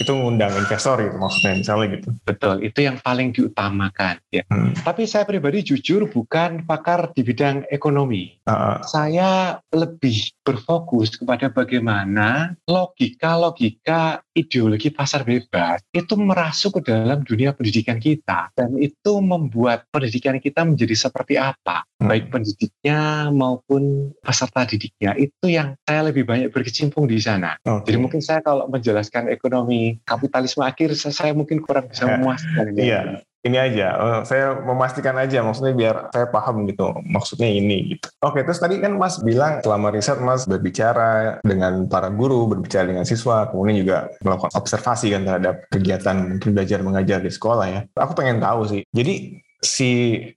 itu 0.00 0.12
ngundang 0.12 0.52
investor 0.56 0.96
gitu 1.02 1.16
maksudnya 1.20 1.52
misalnya 1.60 1.86
gitu. 1.98 2.08
Betul, 2.24 2.54
itu 2.64 2.78
yang 2.84 2.96
paling 3.02 3.34
diutamakan 3.34 4.16
ya. 4.32 4.44
Hmm. 4.48 4.72
Tapi 4.72 5.04
saya 5.04 5.28
pribadi 5.28 5.60
jujur 5.66 6.08
bukan 6.08 6.64
pakar 6.64 7.12
di 7.12 7.20
bidang 7.26 7.68
ekonomi. 7.68 8.32
Uh. 8.48 8.80
Saya 8.86 9.60
lebih 9.74 10.32
berfokus 10.42 11.14
kepada 11.14 11.48
bagaimana 11.48 12.58
logika-logika 12.66 14.22
ideologi 14.34 14.90
pasar 14.90 15.22
bebas 15.22 15.82
itu 15.94 16.14
merasuk 16.18 16.82
ke 16.82 16.90
dalam 16.92 17.22
dunia 17.22 17.54
pendidikan 17.54 18.02
kita 18.02 18.50
dan 18.52 18.74
itu 18.76 19.22
membuat 19.22 19.86
pendidikan 19.94 20.36
kita 20.42 20.66
menjadi 20.66 20.94
seperti 20.98 21.38
apa 21.38 21.86
hmm. 22.02 22.08
baik 22.10 22.24
pendidiknya 22.34 23.30
maupun 23.30 24.12
peserta 24.18 24.66
didiknya 24.66 25.14
itu 25.16 25.46
yang 25.46 25.78
saya 25.86 26.10
lebih 26.10 26.26
banyak 26.26 26.50
berkecimpung 26.50 27.06
di 27.06 27.22
sana. 27.22 27.54
Okay. 27.62 27.94
Jadi 27.94 27.98
mungkin 27.98 28.20
saya 28.20 28.42
kalau 28.42 28.66
menjelaskan 28.66 29.30
ekonomi 29.30 30.02
kapitalisme 30.02 30.66
akhir 30.66 30.94
saya 30.98 31.32
mungkin 31.32 31.62
kurang 31.62 31.88
bisa 31.88 32.08
memuaskan. 32.12 32.74
Iya, 32.74 33.22
ini 33.42 33.58
aja, 33.58 33.86
uh, 33.98 34.20
saya 34.22 34.54
memastikan 34.62 35.18
aja, 35.18 35.42
maksudnya 35.42 35.74
biar 35.74 35.96
saya 36.14 36.26
paham 36.30 36.62
gitu, 36.70 36.94
maksudnya 37.02 37.50
ini 37.50 37.98
gitu. 37.98 38.06
Oke, 38.22 38.46
terus 38.46 38.62
tadi 38.62 38.78
kan 38.78 38.94
Mas 38.94 39.18
bilang 39.18 39.58
selama 39.66 39.90
riset 39.90 40.22
Mas 40.22 40.46
berbicara 40.46 41.42
dengan 41.42 41.90
para 41.90 42.06
guru, 42.06 42.46
berbicara 42.46 42.86
dengan 42.86 43.02
siswa, 43.02 43.50
kemudian 43.50 43.82
juga 43.82 44.14
melakukan 44.22 44.54
observasi 44.54 45.10
kan 45.10 45.22
terhadap 45.26 45.54
kegiatan 45.74 46.38
belajar 46.38 46.78
mengajar 46.86 47.18
di 47.18 47.30
sekolah 47.34 47.66
ya. 47.66 47.80
Aku 47.98 48.14
pengen 48.14 48.38
tahu 48.38 48.62
sih, 48.70 48.86
jadi 48.94 49.42
si 49.62 49.90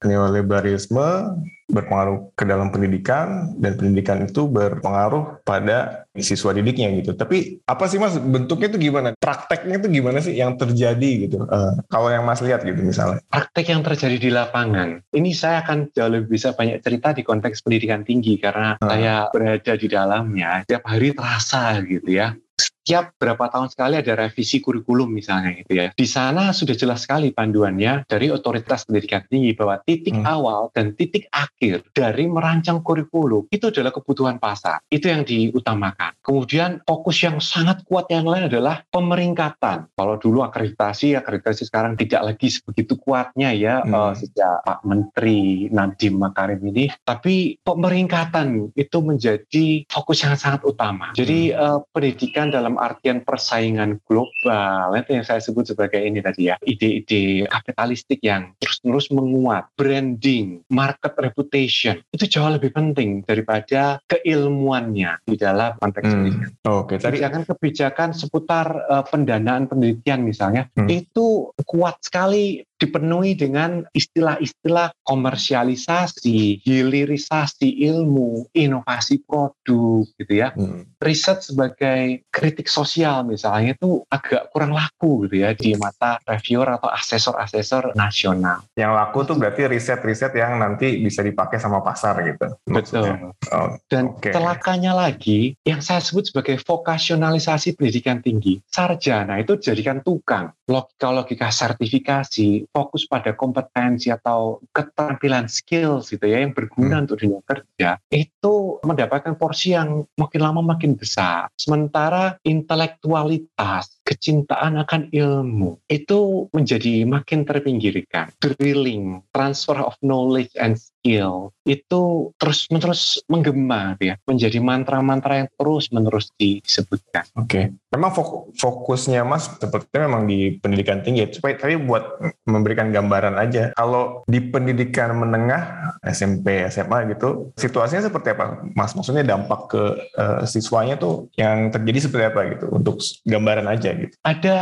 neoliberalisme 0.05 1.33
berpengaruh 1.65 2.29
ke 2.37 2.45
dalam 2.45 2.69
pendidikan 2.69 3.57
dan 3.57 3.73
pendidikan 3.73 4.21
itu 4.21 4.45
berpengaruh 4.45 5.41
pada 5.41 6.05
siswa 6.13 6.53
didiknya 6.53 6.93
gitu. 7.01 7.17
Tapi 7.17 7.57
apa 7.65 7.89
sih 7.89 7.97
mas 7.97 8.21
bentuknya 8.21 8.69
itu 8.69 8.77
gimana? 8.77 9.17
Prakteknya 9.17 9.81
itu 9.81 9.89
gimana 9.89 10.21
sih 10.21 10.37
yang 10.37 10.53
terjadi 10.61 11.25
gitu? 11.25 11.41
Uh, 11.49 11.73
kalau 11.89 12.13
yang 12.13 12.21
mas 12.21 12.39
lihat 12.45 12.61
gitu 12.61 12.77
misalnya. 12.85 13.17
Praktek 13.33 13.73
yang 13.73 13.81
terjadi 13.81 14.17
di 14.21 14.29
lapangan. 14.29 15.01
Ini 15.09 15.29
saya 15.33 15.65
akan 15.65 15.89
jauh 15.89 16.13
lebih 16.13 16.37
bisa 16.37 16.53
banyak 16.53 16.85
cerita 16.85 17.17
di 17.17 17.25
konteks 17.25 17.65
pendidikan 17.65 18.05
tinggi 18.05 18.37
karena 18.37 18.77
uh. 18.77 18.85
saya 18.85 19.13
berada 19.33 19.73
di 19.73 19.87
dalamnya. 19.89 20.61
Tiap 20.69 20.85
hari 20.85 21.17
terasa 21.17 21.81
gitu 21.81 22.13
ya 22.13 22.37
setiap 22.85 23.17
berapa 23.17 23.49
tahun 23.49 23.73
sekali 23.73 23.97
ada 23.97 24.13
revisi 24.13 24.61
kurikulum 24.61 25.09
misalnya 25.09 25.57
gitu 25.57 25.73
ya. 25.73 25.89
Di 25.89 26.05
sana 26.05 26.53
sudah 26.53 26.77
jelas 26.77 27.01
sekali 27.01 27.33
panduannya 27.33 28.05
dari 28.05 28.29
otoritas 28.29 28.85
pendidikan 28.85 29.25
tinggi 29.25 29.57
bahwa 29.57 29.81
titik 29.81 30.13
hmm. 30.13 30.21
awal 30.21 30.69
dan 30.69 30.93
titik 30.93 31.25
akhir 31.33 31.81
dari 31.97 32.29
merancang 32.29 32.85
kurikulum 32.85 33.49
itu 33.49 33.73
adalah 33.73 33.89
kebutuhan 33.89 34.37
pasar. 34.37 34.85
Itu 34.85 35.09
yang 35.09 35.25
diutamakan. 35.25 36.21
Kemudian 36.21 36.85
fokus 36.85 37.25
yang 37.25 37.41
sangat 37.41 37.81
kuat 37.89 38.05
yang 38.13 38.29
lain 38.29 38.53
adalah 38.53 38.85
pemeringkatan. 38.93 39.89
Kalau 39.97 40.15
dulu 40.21 40.45
akreditasi, 40.45 41.17
akreditasi 41.17 41.65
sekarang 41.65 41.97
tidak 41.97 42.21
lagi 42.21 42.53
sebegitu 42.53 43.01
kuatnya 43.01 43.49
ya 43.49 43.81
hmm. 43.81 43.97
uh, 43.97 44.13
sejak 44.13 44.61
Pak 44.61 44.85
Menteri 44.85 45.73
Nadiem 45.73 46.21
Makarim 46.21 46.61
ini. 46.69 46.93
Tapi 47.01 47.57
pemeringkatan 47.65 48.77
itu 48.77 48.97
menjadi 49.01 49.89
fokus 49.89 50.21
yang 50.21 50.37
sangat 50.37 50.61
utama. 50.61 51.09
Jadi 51.17 51.49
hmm. 51.49 51.57
uh, 51.57 51.79
pendidikan 51.89 52.53
dalam 52.53 52.74
artian 52.77 53.23
persaingan 53.23 54.01
global 54.03 54.95
itu 54.95 55.11
yang 55.15 55.25
saya 55.25 55.39
sebut 55.39 55.71
sebagai 55.71 56.01
ini 56.01 56.19
tadi 56.19 56.51
ya 56.51 56.55
ide-ide 56.63 57.47
kapitalistik 57.47 58.19
yang 58.21 58.53
terus-menerus 58.59 59.09
menguat 59.11 59.69
branding 59.75 60.63
market 60.71 61.13
reputation 61.17 61.99
itu 62.11 62.25
jauh 62.27 62.51
lebih 62.51 62.71
penting 62.71 63.23
daripada 63.23 63.99
keilmuannya 64.07 65.21
di 65.23 65.35
dalam 65.39 65.77
konteks 65.79 66.05
hmm. 66.05 66.15
pendidikan. 66.15 66.51
Oke, 66.65 66.95
okay, 66.95 66.97
tadi 66.99 67.17
kebijakan 67.45 68.09
seputar 68.11 68.67
uh, 68.89 69.05
pendanaan 69.05 69.69
penelitian 69.69 70.25
misalnya 70.25 70.67
hmm. 70.73 70.89
itu 70.89 71.51
kuat 71.63 72.01
sekali 72.01 72.65
dipenuhi 72.75 73.39
dengan 73.39 73.87
istilah-istilah 73.95 74.91
komersialisasi, 75.07 76.61
hilirisasi 76.63 77.87
ilmu, 77.87 78.51
inovasi 78.51 79.23
produk 79.23 80.03
gitu 80.19 80.33
ya. 80.35 80.51
Hmm. 80.51 80.83
Riset 80.99 81.45
sebagai 81.45 82.27
kritik 82.27 82.67
sosial 82.67 83.23
misalnya 83.23 83.77
itu 83.77 84.03
agak 84.11 84.51
kurang 84.51 84.75
laku 84.75 85.27
gitu 85.27 85.45
ya 85.47 85.55
di 85.55 85.77
mata 85.79 86.19
reviewer 86.27 86.75
atau 86.75 86.91
asesor-asesor 86.91 87.95
nasional. 87.95 88.67
Yang 88.75 88.91
laku 88.91 89.17
tuh 89.23 89.35
berarti 89.39 89.61
riset-riset 89.71 90.35
yang 90.35 90.59
nanti 90.59 90.99
bisa 90.99 91.23
dipakai 91.23 91.61
sama 91.61 91.79
pasar 91.79 92.19
gitu. 92.27 92.47
Betul. 92.67 93.31
Oh, 93.53 93.69
Dan 93.87 94.17
okay. 94.17 94.35
celakanya 94.35 94.91
lagi 94.97 95.55
yang 95.63 95.79
saya 95.79 96.03
sebut 96.03 96.27
sebagai 96.27 96.59
vokasionalisasi 96.59 97.77
pendidikan 97.77 98.19
tinggi. 98.19 98.59
Sarjana 98.67 99.39
itu 99.39 99.55
dijadikan 99.55 100.01
tukang. 100.01 100.51
Logika-logika 100.65 101.53
sertifikasi, 101.53 102.64
fokus 102.69 103.07
pada 103.07 103.33
kompetensi 103.33 104.11
atau 104.13 104.61
keterampilan 104.75 105.47
skills 105.49 106.11
gitu 106.11 106.25
ya 106.27 106.43
yang 106.43 106.53
berguna 106.53 106.99
hmm. 106.99 107.03
untuk 107.07 107.17
dunia 107.23 107.41
kerja 107.47 107.89
itu 108.11 108.77
mendapatkan 108.83 109.33
porsi 109.39 109.73
yang 109.73 110.03
makin 110.19 110.41
lama 110.43 110.61
makin 110.61 110.99
besar. 110.99 111.49
Sementara 111.55 112.37
intelektualitas, 112.45 114.01
kecintaan 114.03 114.77
akan 114.83 115.09
ilmu 115.09 115.79
itu 115.87 116.51
menjadi 116.51 117.07
makin 117.07 117.47
terpinggirkan. 117.47 118.35
Drilling, 118.43 119.23
transfer 119.31 119.79
of 119.79 119.95
knowledge 120.03 120.51
and 120.59 120.75
skill 120.77 121.54
itu 121.65 122.31
terus 122.37 122.69
menerus 122.69 123.19
menggema 123.25 123.97
ya 123.97 124.15
menjadi 124.29 124.61
mantra-mantra 124.61 125.43
yang 125.43 125.49
terus 125.57 125.89
menerus 125.89 126.29
disebutkan. 126.37 127.25
Oke, 127.35 127.49
okay. 127.49 127.65
memang 127.89 128.13
fokusnya 128.53 129.25
mas 129.25 129.49
sepertinya 129.57 130.05
memang 130.07 130.29
di 130.29 130.61
pendidikan 130.61 131.01
tinggi, 131.01 131.25
supaya 131.33 131.57
tapi 131.57 131.81
buat 131.81 132.21
memberikan 132.45 132.93
gambaran 132.93 133.35
aja. 133.41 133.73
Kalau 133.73 134.21
di 134.29 134.39
pendidikan 134.39 135.17
menengah 135.17 135.97
SMP, 136.05 136.69
SMA 136.69 137.09
gitu, 137.17 137.49
situasinya 137.57 138.05
seperti 138.05 138.37
apa, 138.37 138.61
mas? 138.77 138.93
Maksudnya 138.93 139.25
dampak 139.25 139.73
ke 139.73 139.83
uh, 140.21 140.45
siswanya 140.45 141.01
tuh 141.01 141.33
yang 141.35 141.73
terjadi 141.73 141.99
seperti 142.05 142.25
apa 142.29 142.41
gitu 142.53 142.65
untuk 142.69 143.01
gambaran 143.25 143.65
aja 143.65 143.89
gitu. 143.97 144.13
Ada 144.21 144.57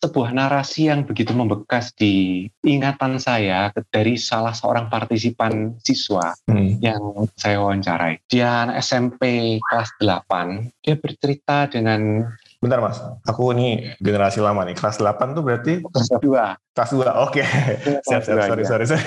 sebuah 0.00 0.30
narasi 0.32 0.92
yang 0.92 1.08
begitu 1.08 1.32
membekas 1.32 1.92
di 1.96 2.46
ingatan 2.62 3.16
saya 3.16 3.72
dari 3.88 4.20
salah 4.20 4.52
seorang 4.52 4.92
partisipan 4.92 5.80
siswa 5.80 6.36
hmm. 6.46 6.78
yang 6.82 7.02
saya 7.34 7.60
wawancarai. 7.62 8.22
Dia 8.30 8.70
SMP 8.78 9.56
kelas 9.60 9.90
8, 9.98 10.82
dia 10.82 10.94
bercerita 10.98 11.66
dengan 11.66 12.22
Bentar 12.56 12.80
mas, 12.80 12.96
aku 13.28 13.52
ini 13.52 13.92
generasi 14.00 14.40
lama 14.40 14.64
nih. 14.64 14.76
Kelas 14.76 14.96
8 14.96 15.36
tuh 15.36 15.44
berarti? 15.44 15.84
Kelas 15.84 16.08
2. 16.08 16.76
Kelas 16.76 16.92
2, 16.92 17.08
oke. 17.08 17.40
Okay. 17.40 17.44
siap, 18.04 18.20
siap, 18.20 18.36
sorry, 18.48 18.64
ya. 18.64 18.68
sorry, 18.68 18.84
sorry. 18.84 19.04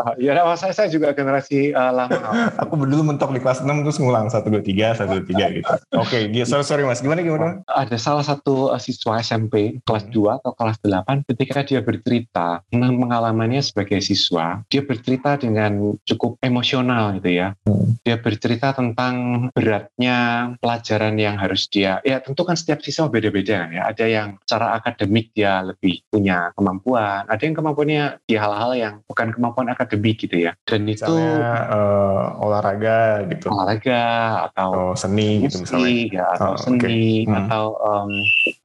oh, 0.00 0.12
ya, 0.20 0.32
saya, 0.60 0.72
saya 0.76 0.88
juga 0.92 1.16
generasi 1.16 1.72
uh, 1.72 1.88
lama. 1.88 2.52
aku 2.60 2.76
dulu 2.84 3.12
mentok 3.12 3.32
di 3.32 3.40
kelas 3.40 3.64
6 3.64 3.68
terus 3.84 3.96
ngulang 3.96 4.28
1, 4.28 4.44
2, 4.44 4.60
3, 4.60 5.00
1, 5.00 5.24
2, 5.24 5.24
3 5.24 5.56
gitu. 5.56 5.72
Oke, 5.96 6.28
okay, 6.28 6.44
sorry, 6.44 6.64
sorry 6.64 6.84
mas. 6.84 7.00
Gimana, 7.00 7.24
gimana? 7.24 7.64
Ada 7.64 7.96
salah 7.96 8.24
satu 8.24 8.68
uh, 8.72 8.80
siswa 8.80 9.20
SMP 9.24 9.80
kelas 9.88 10.04
2 10.12 10.16
hmm. 10.16 10.38
atau 10.44 10.52
kelas 10.52 10.76
8 10.84 11.28
ketika 11.32 11.64
dia 11.64 11.80
bercerita 11.80 12.60
tentang 12.68 12.92
pengalamannya 13.00 13.64
sebagai 13.64 14.00
siswa, 14.04 14.60
dia 14.68 14.84
bercerita 14.84 15.40
dengan 15.40 15.96
cukup 16.04 16.40
emosional 16.44 17.16
gitu 17.20 17.32
ya. 17.32 17.56
Hmm. 17.64 17.96
Dia 18.04 18.20
bercerita 18.20 18.76
tentang 18.76 19.48
beratnya 19.56 20.52
pelajaran 20.60 21.16
yang 21.16 21.40
harus 21.40 21.68
dia, 21.72 22.04
ya 22.04 22.20
tentu 22.20 22.44
kan 22.44 22.60
setiap 22.62 22.78
siswa 22.80 23.10
beda-beda 23.10 23.66
ya. 23.66 23.90
Ada 23.90 24.06
yang 24.06 24.28
secara 24.46 24.78
akademik 24.78 25.34
dia 25.34 25.66
lebih 25.66 26.06
punya 26.06 26.54
kemampuan, 26.54 27.26
ada 27.26 27.42
yang 27.42 27.56
kemampuannya 27.58 28.22
di 28.22 28.38
hal-hal 28.38 28.72
yang 28.78 28.94
bukan 29.10 29.34
kemampuan 29.34 29.68
akademik 29.74 30.22
gitu 30.22 30.46
ya. 30.46 30.54
Dan 30.62 30.86
misalnya, 30.86 31.34
itu 31.34 31.74
uh, 31.74 32.24
olahraga 32.38 33.26
gitu. 33.26 33.50
Olahraga 33.50 34.02
atau 34.50 34.70
oh, 34.70 34.94
seni 34.94 35.42
gitu 35.42 35.66
misalnya. 35.66 35.90
Ya, 36.14 36.26
atau 36.38 36.54
oh, 36.54 36.58
seni 36.60 36.78
okay. 36.78 37.02
hmm. 37.26 37.38
atau 37.44 37.64
um, 37.82 38.10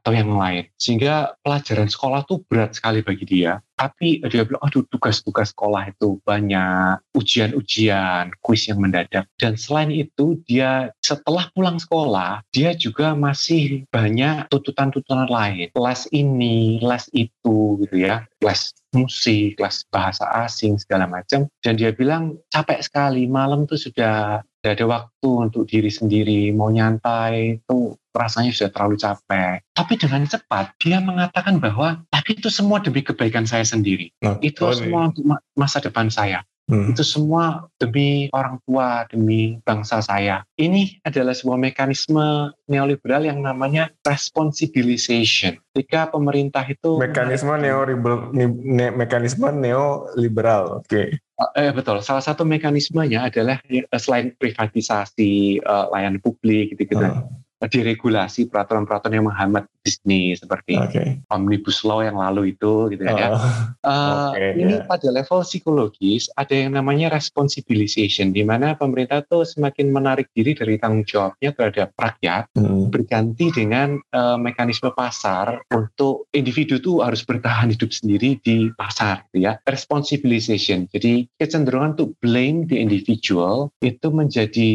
atau 0.07 0.15
yang 0.15 0.39
lain. 0.39 0.63
Sehingga 0.79 1.35
pelajaran 1.43 1.91
sekolah 1.91 2.23
tuh 2.23 2.39
berat 2.47 2.71
sekali 2.79 3.03
bagi 3.03 3.27
dia. 3.27 3.59
Tapi 3.75 4.23
dia 4.23 4.47
bilang 4.47 4.63
aduh 4.63 4.87
tugas-tugas 4.87 5.51
sekolah 5.51 5.91
itu 5.91 6.23
banyak 6.23 7.03
ujian-ujian 7.11 8.31
kuis 8.39 8.71
yang 8.71 8.79
mendadak. 8.79 9.27
Dan 9.35 9.59
selain 9.59 9.91
itu 9.91 10.39
dia 10.47 10.95
setelah 11.03 11.51
pulang 11.51 11.75
sekolah 11.75 12.39
dia 12.55 12.71
juga 12.71 13.19
masih 13.19 13.83
banyak 13.91 14.47
tuntutan-tuntutan 14.47 15.27
lain. 15.27 15.67
Les 15.75 16.01
ini 16.15 16.79
les 16.79 17.05
itu 17.11 17.83
gitu 17.83 17.95
ya. 17.99 18.23
Les 18.39 18.71
musik 18.95 19.59
les 19.59 19.77
bahasa 19.91 20.23
asing 20.47 20.79
segala 20.79 21.03
macam. 21.03 21.51
Dan 21.59 21.75
dia 21.75 21.91
bilang 21.91 22.39
capek 22.47 22.79
sekali 22.79 23.27
malam 23.27 23.67
tuh 23.67 23.77
sudah 23.77 24.41
tidak 24.67 24.83
ada 24.83 24.99
waktu 24.99 25.29
untuk 25.31 25.63
diri 25.63 25.87
sendiri 25.87 26.51
mau 26.51 26.67
nyantai 26.67 27.63
itu 27.63 27.95
rasanya 28.11 28.51
sudah 28.51 28.67
terlalu 28.75 28.99
capek. 28.99 29.63
Tapi 29.71 29.93
dengan 29.95 30.27
cepat 30.27 30.75
dia 30.75 30.99
mengatakan 30.99 31.63
bahwa 31.63 32.03
tapi 32.11 32.35
itu 32.35 32.51
semua 32.51 32.83
demi 32.83 32.99
kebaikan 32.99 33.47
saya 33.47 33.63
sendiri. 33.63 34.11
Nah, 34.19 34.35
itu 34.43 34.67
oh, 34.67 34.75
semua 34.75 35.07
untuk 35.07 35.23
masa 35.55 35.79
depan 35.79 36.11
saya. 36.11 36.43
Hmm. 36.67 36.91
Itu 36.91 36.99
semua 36.99 37.71
demi 37.79 38.27
orang 38.35 38.59
tua, 38.67 39.07
demi 39.07 39.55
bangsa 39.63 40.03
saya. 40.03 40.43
Ini 40.59 40.99
adalah 41.07 41.31
sebuah 41.31 41.55
mekanisme 41.55 42.51
neoliberal 42.67 43.23
yang 43.23 43.39
namanya 43.39 43.87
responsibilization. 44.03 45.63
Ketika 45.71 46.11
pemerintah 46.11 46.67
itu 46.67 46.99
mekanisme 46.99 47.55
neoliberal, 47.55 48.35
ne, 48.35 48.91
mekanisme 48.91 49.47
neoliberal, 49.47 50.83
oke. 50.83 50.91
Okay. 50.91 51.15
Eh, 51.37 51.69
betul. 51.69 52.01
Salah 52.01 52.25
satu 52.25 52.41
mekanismenya 52.41 53.29
adalah 53.29 53.61
eh, 53.69 53.85
selain 54.01 54.33
privatisasi 54.33 55.61
uh, 55.61 55.85
layanan 55.93 56.17
publik 56.17 56.73
gitu-gitu. 56.73 56.97
Hmm 56.97 57.46
diregulasi 57.65 58.53
peraturan-peraturan 58.53 59.17
yang 59.17 59.27
menghambat 59.33 59.65
bisnis 59.81 60.43
seperti 60.43 60.77
okay. 60.77 61.07
omnibus 61.33 61.81
law 61.81 62.05
yang 62.05 62.19
lalu 62.19 62.53
itu 62.53 62.91
gitu 62.93 63.01
kan 63.01 63.15
ya. 63.17 63.29
Oh. 63.33 63.41
Uh, 63.87 64.29
okay, 64.35 64.51
ini 64.59 64.75
yeah. 64.77 64.85
pada 64.85 65.07
level 65.09 65.41
psikologis 65.41 66.29
ada 66.37 66.53
yang 66.53 66.75
namanya 66.75 67.09
responsibilization 67.09 68.35
di 68.35 68.43
mana 68.43 68.75
pemerintah 68.75 69.23
tuh 69.25 69.47
semakin 69.47 69.89
menarik 69.89 70.29
diri 70.35 70.53
dari 70.53 70.75
tanggung 70.77 71.07
jawabnya 71.07 71.55
terhadap 71.55 71.89
rakyat 71.95 72.51
hmm. 72.53 72.93
berganti 72.93 73.49
dengan 73.49 73.97
uh, 74.11 74.35
mekanisme 74.35 74.91
pasar 74.91 75.63
untuk 75.71 76.27
individu 76.35 76.77
tuh 76.83 77.01
harus 77.01 77.23
bertahan 77.23 77.71
hidup 77.73 77.89
sendiri 77.89 78.37
di 78.43 78.69
pasar 78.75 79.23
gitu 79.31 79.47
ya. 79.47 79.57
Responsibilization. 79.65 80.91
Jadi 80.91 81.25
kecenderungan 81.39 81.95
untuk 81.97 82.13
blame 82.19 82.67
the 82.67 82.77
individual 82.77 83.71
itu 83.79 84.07
menjadi 84.11 84.71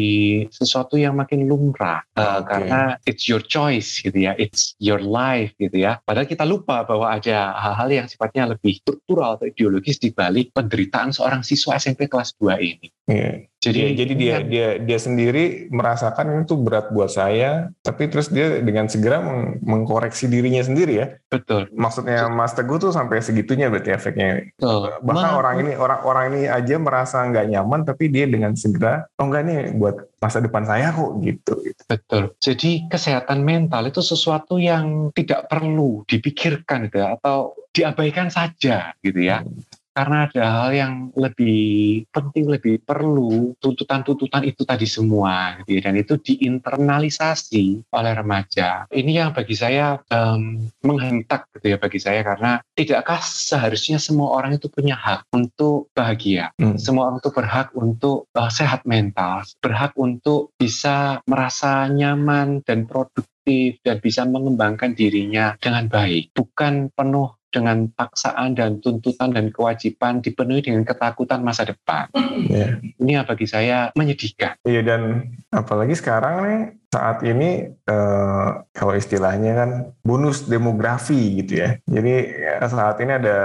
sesuatu 0.49 0.97
yang 0.97 1.15
makin 1.15 1.45
lumrah 1.45 2.01
uh, 2.17 2.41
okay. 2.41 2.49
karena 2.49 2.72
karena 2.73 2.97
it's 3.05 3.29
your 3.29 3.43
choice 3.45 4.01
gitu 4.01 4.17
ya, 4.17 4.33
it's 4.41 4.73
your 4.81 4.97
life 4.97 5.53
gitu 5.61 5.77
ya. 5.77 6.01
Padahal 6.01 6.25
kita 6.25 6.41
lupa 6.41 6.81
bahwa 6.81 7.13
ada 7.13 7.53
hal-hal 7.53 7.89
yang 8.03 8.07
sifatnya 8.09 8.57
lebih 8.57 8.81
struktural 8.81 9.37
atau 9.37 9.45
ideologis 9.45 10.01
di 10.01 10.09
balik 10.09 10.49
penderitaan 10.57 11.13
seorang 11.13 11.45
siswa 11.45 11.77
SMP 11.77 12.09
kelas 12.09 12.33
2 12.41 12.57
ini. 12.57 12.89
Yeah. 13.03 13.51
Jadi 13.63 13.79
ya, 13.79 13.89
jadi 13.95 14.13
dia 14.19 14.35
kan, 14.35 14.43
dia 14.51 14.67
dia 14.83 14.99
sendiri 14.99 15.71
merasakan 15.71 16.43
itu 16.43 16.59
berat 16.59 16.91
buat 16.91 17.07
saya, 17.07 17.71
tapi 17.79 18.11
terus 18.11 18.27
dia 18.27 18.59
dengan 18.59 18.91
segera 18.91 19.23
meng 19.23 19.63
mengkoreksi 19.63 20.27
dirinya 20.27 20.59
sendiri 20.59 20.93
ya. 20.99 21.07
Betul. 21.31 21.71
Maksudnya 21.71 22.27
Mas 22.27 22.51
Teguh 22.51 22.75
tuh 22.75 22.91
sampai 22.91 23.23
segitunya 23.23 23.71
berarti 23.71 23.95
efeknya. 23.95 24.51
Betul. 24.59 24.99
Bahkan 24.99 25.31
Ma 25.31 25.39
orang 25.39 25.55
ini 25.63 25.71
orang 25.79 25.99
orang 26.03 26.25
ini 26.35 26.41
aja 26.51 26.75
merasa 26.75 27.23
nggak 27.23 27.55
nyaman, 27.55 27.87
tapi 27.87 28.11
dia 28.11 28.27
dengan 28.27 28.51
segera, 28.59 29.07
oh 29.15 29.31
enggak 29.31 29.43
nih 29.47 29.59
buat 29.79 29.95
masa 30.19 30.43
depan 30.43 30.67
saya 30.67 30.91
kok 30.91 31.11
gitu. 31.23 31.53
Betul. 31.87 32.35
Jadi 32.43 32.91
kesehatan 32.91 33.47
mental 33.47 33.87
itu 33.87 34.03
sesuatu 34.03 34.59
yang 34.59 35.15
tidak 35.15 35.47
perlu 35.47 36.03
dipikirkan 36.03 36.91
gitu 36.91 36.99
ya, 36.99 37.15
atau 37.15 37.55
diabaikan 37.71 38.27
saja 38.27 38.91
gitu 38.99 39.23
ya. 39.23 39.39
Hmm 39.39 39.82
karena 39.93 40.27
ada 40.27 40.43
hal 40.43 40.69
yang 40.73 40.93
lebih 41.13 42.03
penting, 42.09 42.49
lebih 42.49 42.81
perlu 42.81 43.53
tuntutan-tuntutan 43.61 44.43
itu 44.43 44.65
tadi 44.65 44.89
semua, 44.89 45.61
gitu 45.61 45.77
ya. 45.77 45.81
dan 45.89 45.95
itu 46.01 46.17
diinternalisasi 46.17 47.93
oleh 47.93 48.13
remaja. 48.17 48.89
Ini 48.89 49.11
yang 49.23 49.29
bagi 49.31 49.53
saya 49.53 50.01
um, 50.09 50.65
menghentak 50.81 51.47
gitu 51.53 51.73
ya 51.73 51.77
bagi 51.77 52.01
saya 52.01 52.25
karena 52.25 52.59
tidakkah 52.73 53.21
seharusnya 53.21 54.01
semua 54.01 54.33
orang 54.33 54.57
itu 54.57 54.67
punya 54.67 54.97
hak 54.97 55.29
untuk 55.31 55.93
bahagia, 55.93 56.49
hmm. 56.57 56.81
semua 56.81 57.13
orang 57.13 57.21
itu 57.21 57.31
berhak 57.31 57.69
untuk 57.77 58.25
uh, 58.33 58.49
sehat 58.49 58.83
mental, 58.89 59.45
berhak 59.61 59.93
untuk 59.95 60.51
bisa 60.57 61.21
merasa 61.29 61.85
nyaman 61.85 62.65
dan 62.65 62.89
produktif 62.89 63.77
dan 63.83 63.99
bisa 63.99 64.25
mengembangkan 64.25 64.95
dirinya 64.97 65.53
dengan 65.59 65.85
baik, 65.91 66.31
bukan 66.33 66.89
penuh 66.95 67.35
dengan 67.53 67.85
paksaan 67.93 68.57
dan 68.57 68.81
tuntutan 68.81 69.29
dan 69.29 69.53
kewajiban 69.53 70.19
dipenuhi 70.25 70.65
dengan 70.65 70.81
ketakutan 70.83 71.45
masa 71.45 71.69
depan. 71.69 72.09
Yeah. 72.49 72.81
Ini 72.97 73.21
yang 73.21 73.25
bagi 73.29 73.45
saya 73.45 73.93
menyedihkan. 73.93 74.57
Iya 74.65 74.81
dan 74.81 75.29
apalagi 75.53 75.93
sekarang 75.93 76.35
nih 76.41 76.61
saat 76.93 77.25
ini 77.25 77.73
eh, 77.73 78.49
kalau 78.69 78.93
istilahnya 78.93 79.51
kan 79.57 79.69
bonus 80.05 80.45
demografi 80.45 81.41
gitu 81.41 81.65
ya. 81.65 81.69
Jadi 81.89 82.13
ya, 82.37 82.61
saat 82.69 83.01
ini 83.01 83.17
ada 83.17 83.37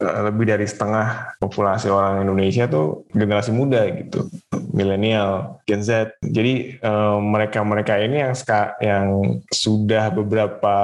eh, 0.00 0.20
lebih 0.32 0.48
dari 0.48 0.64
setengah 0.64 1.36
populasi 1.36 1.92
orang 1.92 2.24
Indonesia 2.24 2.64
tuh 2.64 3.04
generasi 3.12 3.52
muda 3.52 3.84
gitu, 3.92 4.32
milenial, 4.72 5.60
Gen 5.68 5.84
Z. 5.84 6.16
Jadi 6.24 6.80
eh, 6.80 7.16
mereka-mereka 7.20 8.00
ini 8.00 8.24
yang 8.24 8.32
yang 8.80 9.06
sudah 9.52 10.08
beberapa 10.08 10.74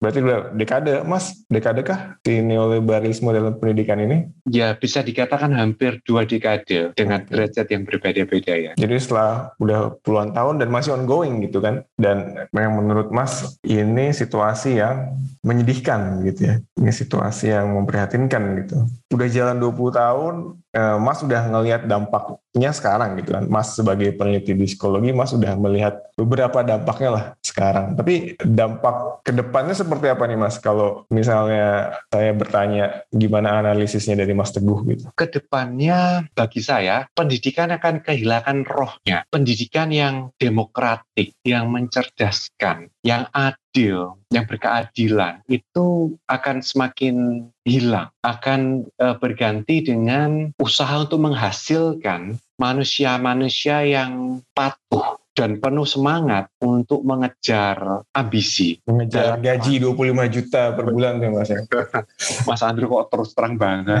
berarti 0.00 0.18
udah 0.24 0.38
dekade, 0.56 1.04
Mas, 1.04 1.44
dekade 1.52 1.84
kah 1.84 2.16
di 2.24 2.40
neoliberalisme 2.40 3.28
dalam 3.28 3.60
pendidikan 3.60 4.00
ini? 4.00 4.32
Ya 4.48 4.72
bisa 4.72 5.04
dikatakan 5.04 5.52
hampir 5.52 6.00
dua 6.08 6.24
dekade 6.24 6.96
dengan 6.96 7.20
derajat 7.28 7.66
yang 7.68 7.84
berbeda-beda 7.84 8.54
ya. 8.56 8.72
Jadi 8.78 8.94
setelah 8.96 9.52
udah 9.60 9.98
puluhan 10.00 10.32
tahun 10.32 10.62
dan 10.62 10.68
masih 10.72 10.96
ongoing 10.96 11.44
gitu 11.44 11.58
kan 11.66 11.74
dan 11.98 12.46
yang 12.54 12.78
menurut 12.78 13.10
Mas 13.10 13.58
ini 13.66 14.14
situasi 14.14 14.78
yang 14.78 15.18
menyedihkan 15.42 16.22
gitu 16.22 16.40
ya. 16.46 16.54
Ini 16.78 16.90
situasi 16.94 17.50
yang 17.50 17.74
memprihatinkan 17.74 18.42
gitu. 18.62 18.86
Udah 19.10 19.28
jalan 19.30 19.58
20 19.58 19.98
tahun 19.98 20.34
eh, 20.70 20.96
Mas 21.02 21.18
sudah 21.22 21.42
ngelihat 21.50 21.90
dampaknya 21.90 22.70
sekarang 22.70 23.18
gitu 23.18 23.34
kan. 23.34 23.44
Mas 23.50 23.74
sebagai 23.74 24.14
peneliti 24.14 24.54
psikologi 24.54 25.10
Mas 25.10 25.34
sudah 25.34 25.58
melihat 25.58 25.98
beberapa 26.14 26.62
dampaknya 26.62 27.10
lah 27.10 27.24
sekarang. 27.56 27.96
Tapi 27.96 28.36
dampak 28.44 29.24
ke 29.24 29.32
depannya 29.32 29.72
seperti 29.72 30.12
apa 30.12 30.28
nih 30.28 30.36
Mas? 30.36 30.60
Kalau 30.60 31.08
misalnya 31.08 31.96
saya 32.12 32.36
bertanya 32.36 33.08
gimana 33.08 33.64
analisisnya 33.64 34.20
dari 34.20 34.36
Mas 34.36 34.52
Teguh 34.52 34.84
gitu? 34.92 35.08
Ke 35.16 35.24
depannya 35.32 36.28
bagi 36.36 36.60
saya 36.60 37.08
pendidikan 37.16 37.72
akan 37.72 38.04
kehilangan 38.04 38.68
rohnya. 38.68 39.24
Pendidikan 39.32 39.88
yang 39.88 40.28
demokratik 40.36 41.32
yang 41.48 41.72
mencerdaskan 41.72 42.92
yang 43.00 43.24
adil 43.32 44.20
yang 44.34 44.44
berkeadilan 44.44 45.40
itu 45.48 46.18
akan 46.28 46.60
semakin 46.60 47.46
hilang, 47.62 48.10
akan 48.26 48.90
e, 48.98 49.06
berganti 49.22 49.86
dengan 49.86 50.50
usaha 50.58 50.98
untuk 50.98 51.22
menghasilkan 51.22 52.36
manusia-manusia 52.58 53.86
yang 53.86 54.42
patuh 54.50 55.22
dan 55.36 55.60
penuh 55.60 55.84
semangat 55.84 56.48
untuk 56.64 57.04
mengejar 57.04 58.08
ambisi. 58.16 58.80
Mengejar 58.88 59.36
gaji 59.36 59.84
25 59.84 60.32
juta 60.32 60.72
per 60.72 60.88
bulan 60.88 61.20
tuh 61.20 61.30
Mas. 61.36 61.52
Ya? 61.52 61.60
Mas 62.48 62.64
Andrew 62.64 62.88
kok 62.88 63.12
terus 63.12 63.36
terang 63.36 63.60
banget. 63.60 64.00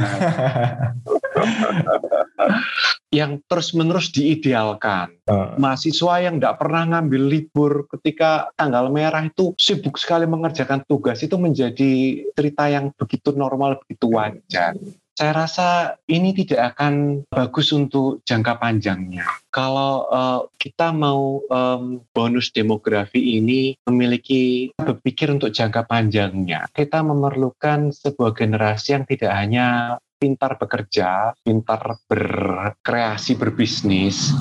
yang 3.12 3.44
terus-menerus 3.44 4.08
diidealkan. 4.16 5.12
Uh. 5.28 5.52
Mahasiswa 5.60 6.24
yang 6.24 6.40
tidak 6.40 6.56
pernah 6.56 6.88
ngambil 6.96 7.22
libur 7.28 7.84
ketika 7.92 8.48
tanggal 8.56 8.88
merah 8.88 9.20
itu 9.28 9.52
sibuk 9.60 10.00
sekali 10.00 10.24
mengerjakan 10.24 10.88
tugas 10.88 11.20
itu 11.20 11.36
menjadi 11.36 12.24
cerita 12.32 12.72
yang 12.72 12.96
begitu 12.96 13.36
normal, 13.36 13.76
begitu 13.84 14.08
wajar 14.08 14.72
saya 15.16 15.32
rasa 15.32 15.68
ini 16.12 16.36
tidak 16.36 16.76
akan 16.76 17.24
bagus 17.32 17.72
untuk 17.72 18.20
jangka 18.28 18.60
panjangnya. 18.60 19.24
Kalau 19.48 20.04
uh, 20.12 20.40
kita 20.60 20.92
mau 20.92 21.40
um, 21.48 22.04
bonus 22.12 22.52
demografi 22.52 23.40
ini 23.40 23.72
memiliki 23.88 24.76
berpikir 24.76 25.32
untuk 25.32 25.56
jangka 25.56 25.88
panjangnya, 25.88 26.68
kita 26.76 27.00
memerlukan 27.00 27.96
sebuah 27.96 28.36
generasi 28.36 28.92
yang 28.92 29.08
tidak 29.08 29.32
hanya 29.32 29.96
pintar 30.16 30.56
bekerja, 30.56 31.32
pintar 31.44 32.00
berkreasi, 32.08 33.36
berbisnis, 33.36 34.32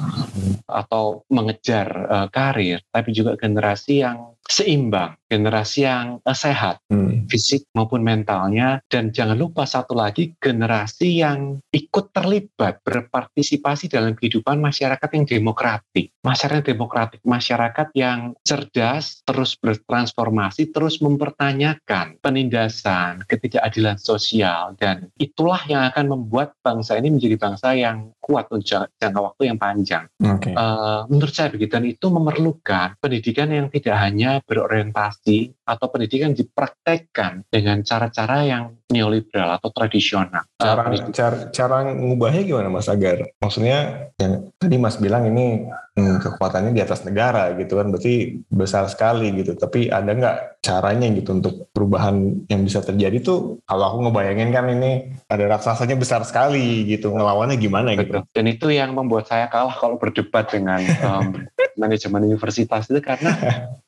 atau 0.67 1.23
mengejar 1.31 1.88
uh, 2.07 2.27
karir, 2.31 2.83
tapi 2.91 3.11
juga 3.11 3.35
generasi 3.39 4.03
yang 4.03 4.34
seimbang, 4.45 5.17
generasi 5.25 5.89
yang 5.89 6.21
uh, 6.21 6.38
sehat, 6.38 6.77
hmm. 6.93 7.25
fisik 7.25 7.65
maupun 7.73 8.05
mentalnya, 8.05 8.79
dan 8.88 9.10
jangan 9.10 9.36
lupa 9.36 9.65
satu 9.65 9.97
lagi 9.97 10.38
generasi 10.38 11.19
yang 11.25 11.60
ikut 11.73 12.13
terlibat 12.13 12.79
berpartisipasi 12.86 13.89
dalam 13.89 14.13
kehidupan 14.13 14.62
masyarakat 14.62 15.10
yang 15.17 15.25
demokratik, 15.25 16.13
masyarakat 16.21 16.63
demokratik, 16.63 17.21
masyarakat 17.25 17.88
yang 17.97 18.38
cerdas, 18.45 19.25
terus 19.25 19.58
bertransformasi, 19.58 20.69
terus 20.69 21.01
mempertanyakan 21.01 22.21
penindasan, 22.21 23.25
ketidakadilan 23.25 23.97
sosial, 23.97 24.77
dan 24.77 25.10
itulah 25.17 25.60
yang 25.65 25.89
akan 25.89 26.05
membuat 26.13 26.53
bangsa 26.62 27.01
ini 27.01 27.17
menjadi 27.17 27.36
bangsa 27.41 27.73
yang 27.73 28.13
kuat 28.25 28.49
untuk 28.49 28.89
jangka 28.97 29.21
waktu 29.21 29.53
yang 29.53 29.61
panjang. 29.61 30.09
Okay. 30.17 30.57
Uh, 30.57 31.05
menurut 31.05 31.29
saya 31.29 31.53
begitu, 31.53 31.77
dan 31.77 31.85
itu 31.85 32.09
memerlukan 32.09 32.97
pendidikan 32.97 33.53
yang 33.53 33.69
tidak 33.69 34.01
hanya 34.01 34.41
berorientasi 34.41 35.53
atau 35.61 35.85
pendidikan 35.93 36.33
dipraktekkan 36.33 37.45
dengan 37.53 37.85
cara-cara 37.85 38.41
yang 38.49 38.73
neoliberal 38.89 39.61
atau 39.61 39.69
tradisional. 39.69 40.41
Cara, 40.57 40.81
uh, 40.89 41.13
cara, 41.13 41.38
cara 41.53 41.75
ngubahnya 41.93 42.41
gimana 42.41 42.73
Mas 42.73 42.89
Agar? 42.89 43.29
Maksudnya 43.38 44.09
yang 44.17 44.49
tadi 44.57 44.75
Mas 44.81 44.97
bilang 44.97 45.29
ini 45.29 45.69
hmm, 45.95 46.21
kekuatannya 46.21 46.71
di 46.75 46.84
atas 46.84 47.08
negara 47.08 47.55
gitu 47.55 47.79
kan, 47.79 47.89
berarti 47.89 48.43
besar 48.51 48.86
sekali 48.91 49.31
gitu. 49.36 49.55
Tapi 49.55 49.88
ada 49.89 50.12
nggak 50.12 50.62
caranya 50.62 51.08
gitu 51.13 51.38
untuk 51.38 51.69
perubahan 51.71 52.45
yang 52.51 52.62
bisa 52.67 52.84
terjadi 52.84 53.23
tuh? 53.23 53.63
Kalau 53.65 53.84
aku 53.95 53.97
ngebayangin 54.10 54.49
kan 54.51 54.65
ini 54.71 55.15
ada 55.31 55.45
raksasanya 55.58 55.95
besar 55.95 56.21
sekali 56.27 56.86
gitu, 56.89 57.15
ngelawannya 57.15 57.55
gimana 57.58 57.95
gitu? 57.95 58.21
Dan 58.36 58.45
itu 58.51 58.67
yang 58.71 58.91
membuat 58.97 59.29
saya 59.31 59.47
kalah 59.47 59.73
kalau 59.75 59.95
berdebat 59.95 60.51
dengan 60.51 60.84
um, 61.05 61.45
manajemen 61.81 62.25
universitas 62.25 62.88
itu 62.88 63.03
karena 63.03 63.36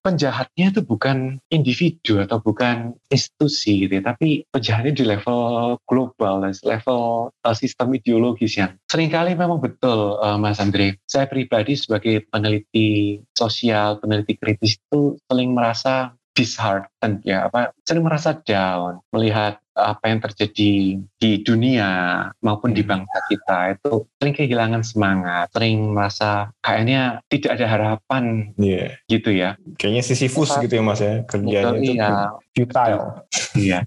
penjahatnya 0.04 0.76
itu 0.76 0.82
bukan 0.84 1.40
individu 1.50 2.20
atau 2.22 2.40
bukan 2.40 2.94
institusi 3.10 3.88
gitu 3.88 4.00
ya, 4.00 4.04
tapi 4.04 4.46
penjahatnya 4.52 4.94
di 4.94 5.04
level 5.08 5.76
global, 5.88 6.44
level 6.44 7.32
uh, 7.32 7.56
sistem 7.56 7.96
ideologis 7.96 8.60
yang 8.60 8.76
sering 8.86 9.10
kali 9.10 9.34
memang 9.34 9.60
betul 9.60 10.20
uh, 10.22 10.38
Mas 10.38 10.62
Andre. 10.62 11.00
Saya 11.10 11.26
pribadi 11.26 11.74
sebagai 11.74 11.97
peneliti 12.24 13.20
sosial, 13.34 13.98
peneliti 14.02 14.38
kritis 14.38 14.78
itu 14.78 15.18
sering 15.28 15.54
merasa 15.54 16.14
disheartened 16.38 17.26
ya 17.26 17.50
apa 17.50 17.74
sering 17.82 18.06
merasa 18.06 18.38
down 18.46 19.02
melihat 19.10 19.58
apa 19.78 20.10
yang 20.10 20.20
terjadi 20.20 20.98
di 20.98 21.32
dunia 21.46 21.90
maupun 22.42 22.74
di 22.74 22.82
hmm. 22.82 22.90
bangsa 22.90 23.18
kita 23.30 23.58
itu 23.78 24.10
sering 24.18 24.36
kehilangan 24.36 24.82
semangat, 24.82 25.54
sering 25.54 25.94
merasa 25.94 26.50
kayaknya 26.66 27.22
tidak 27.30 27.62
ada 27.62 27.66
harapan 27.70 28.52
yeah. 28.58 28.98
gitu 29.06 29.30
ya. 29.30 29.54
Kayaknya 29.78 30.04
Sisyphus 30.04 30.58
gitu 30.58 30.82
ya 30.82 30.84
mas 30.84 31.00
ya 31.00 31.22
kerjanya 31.30 31.78
itu 31.78 31.94
iya. 31.94 32.10
futile. 32.58 33.06
Iya, 33.58 33.80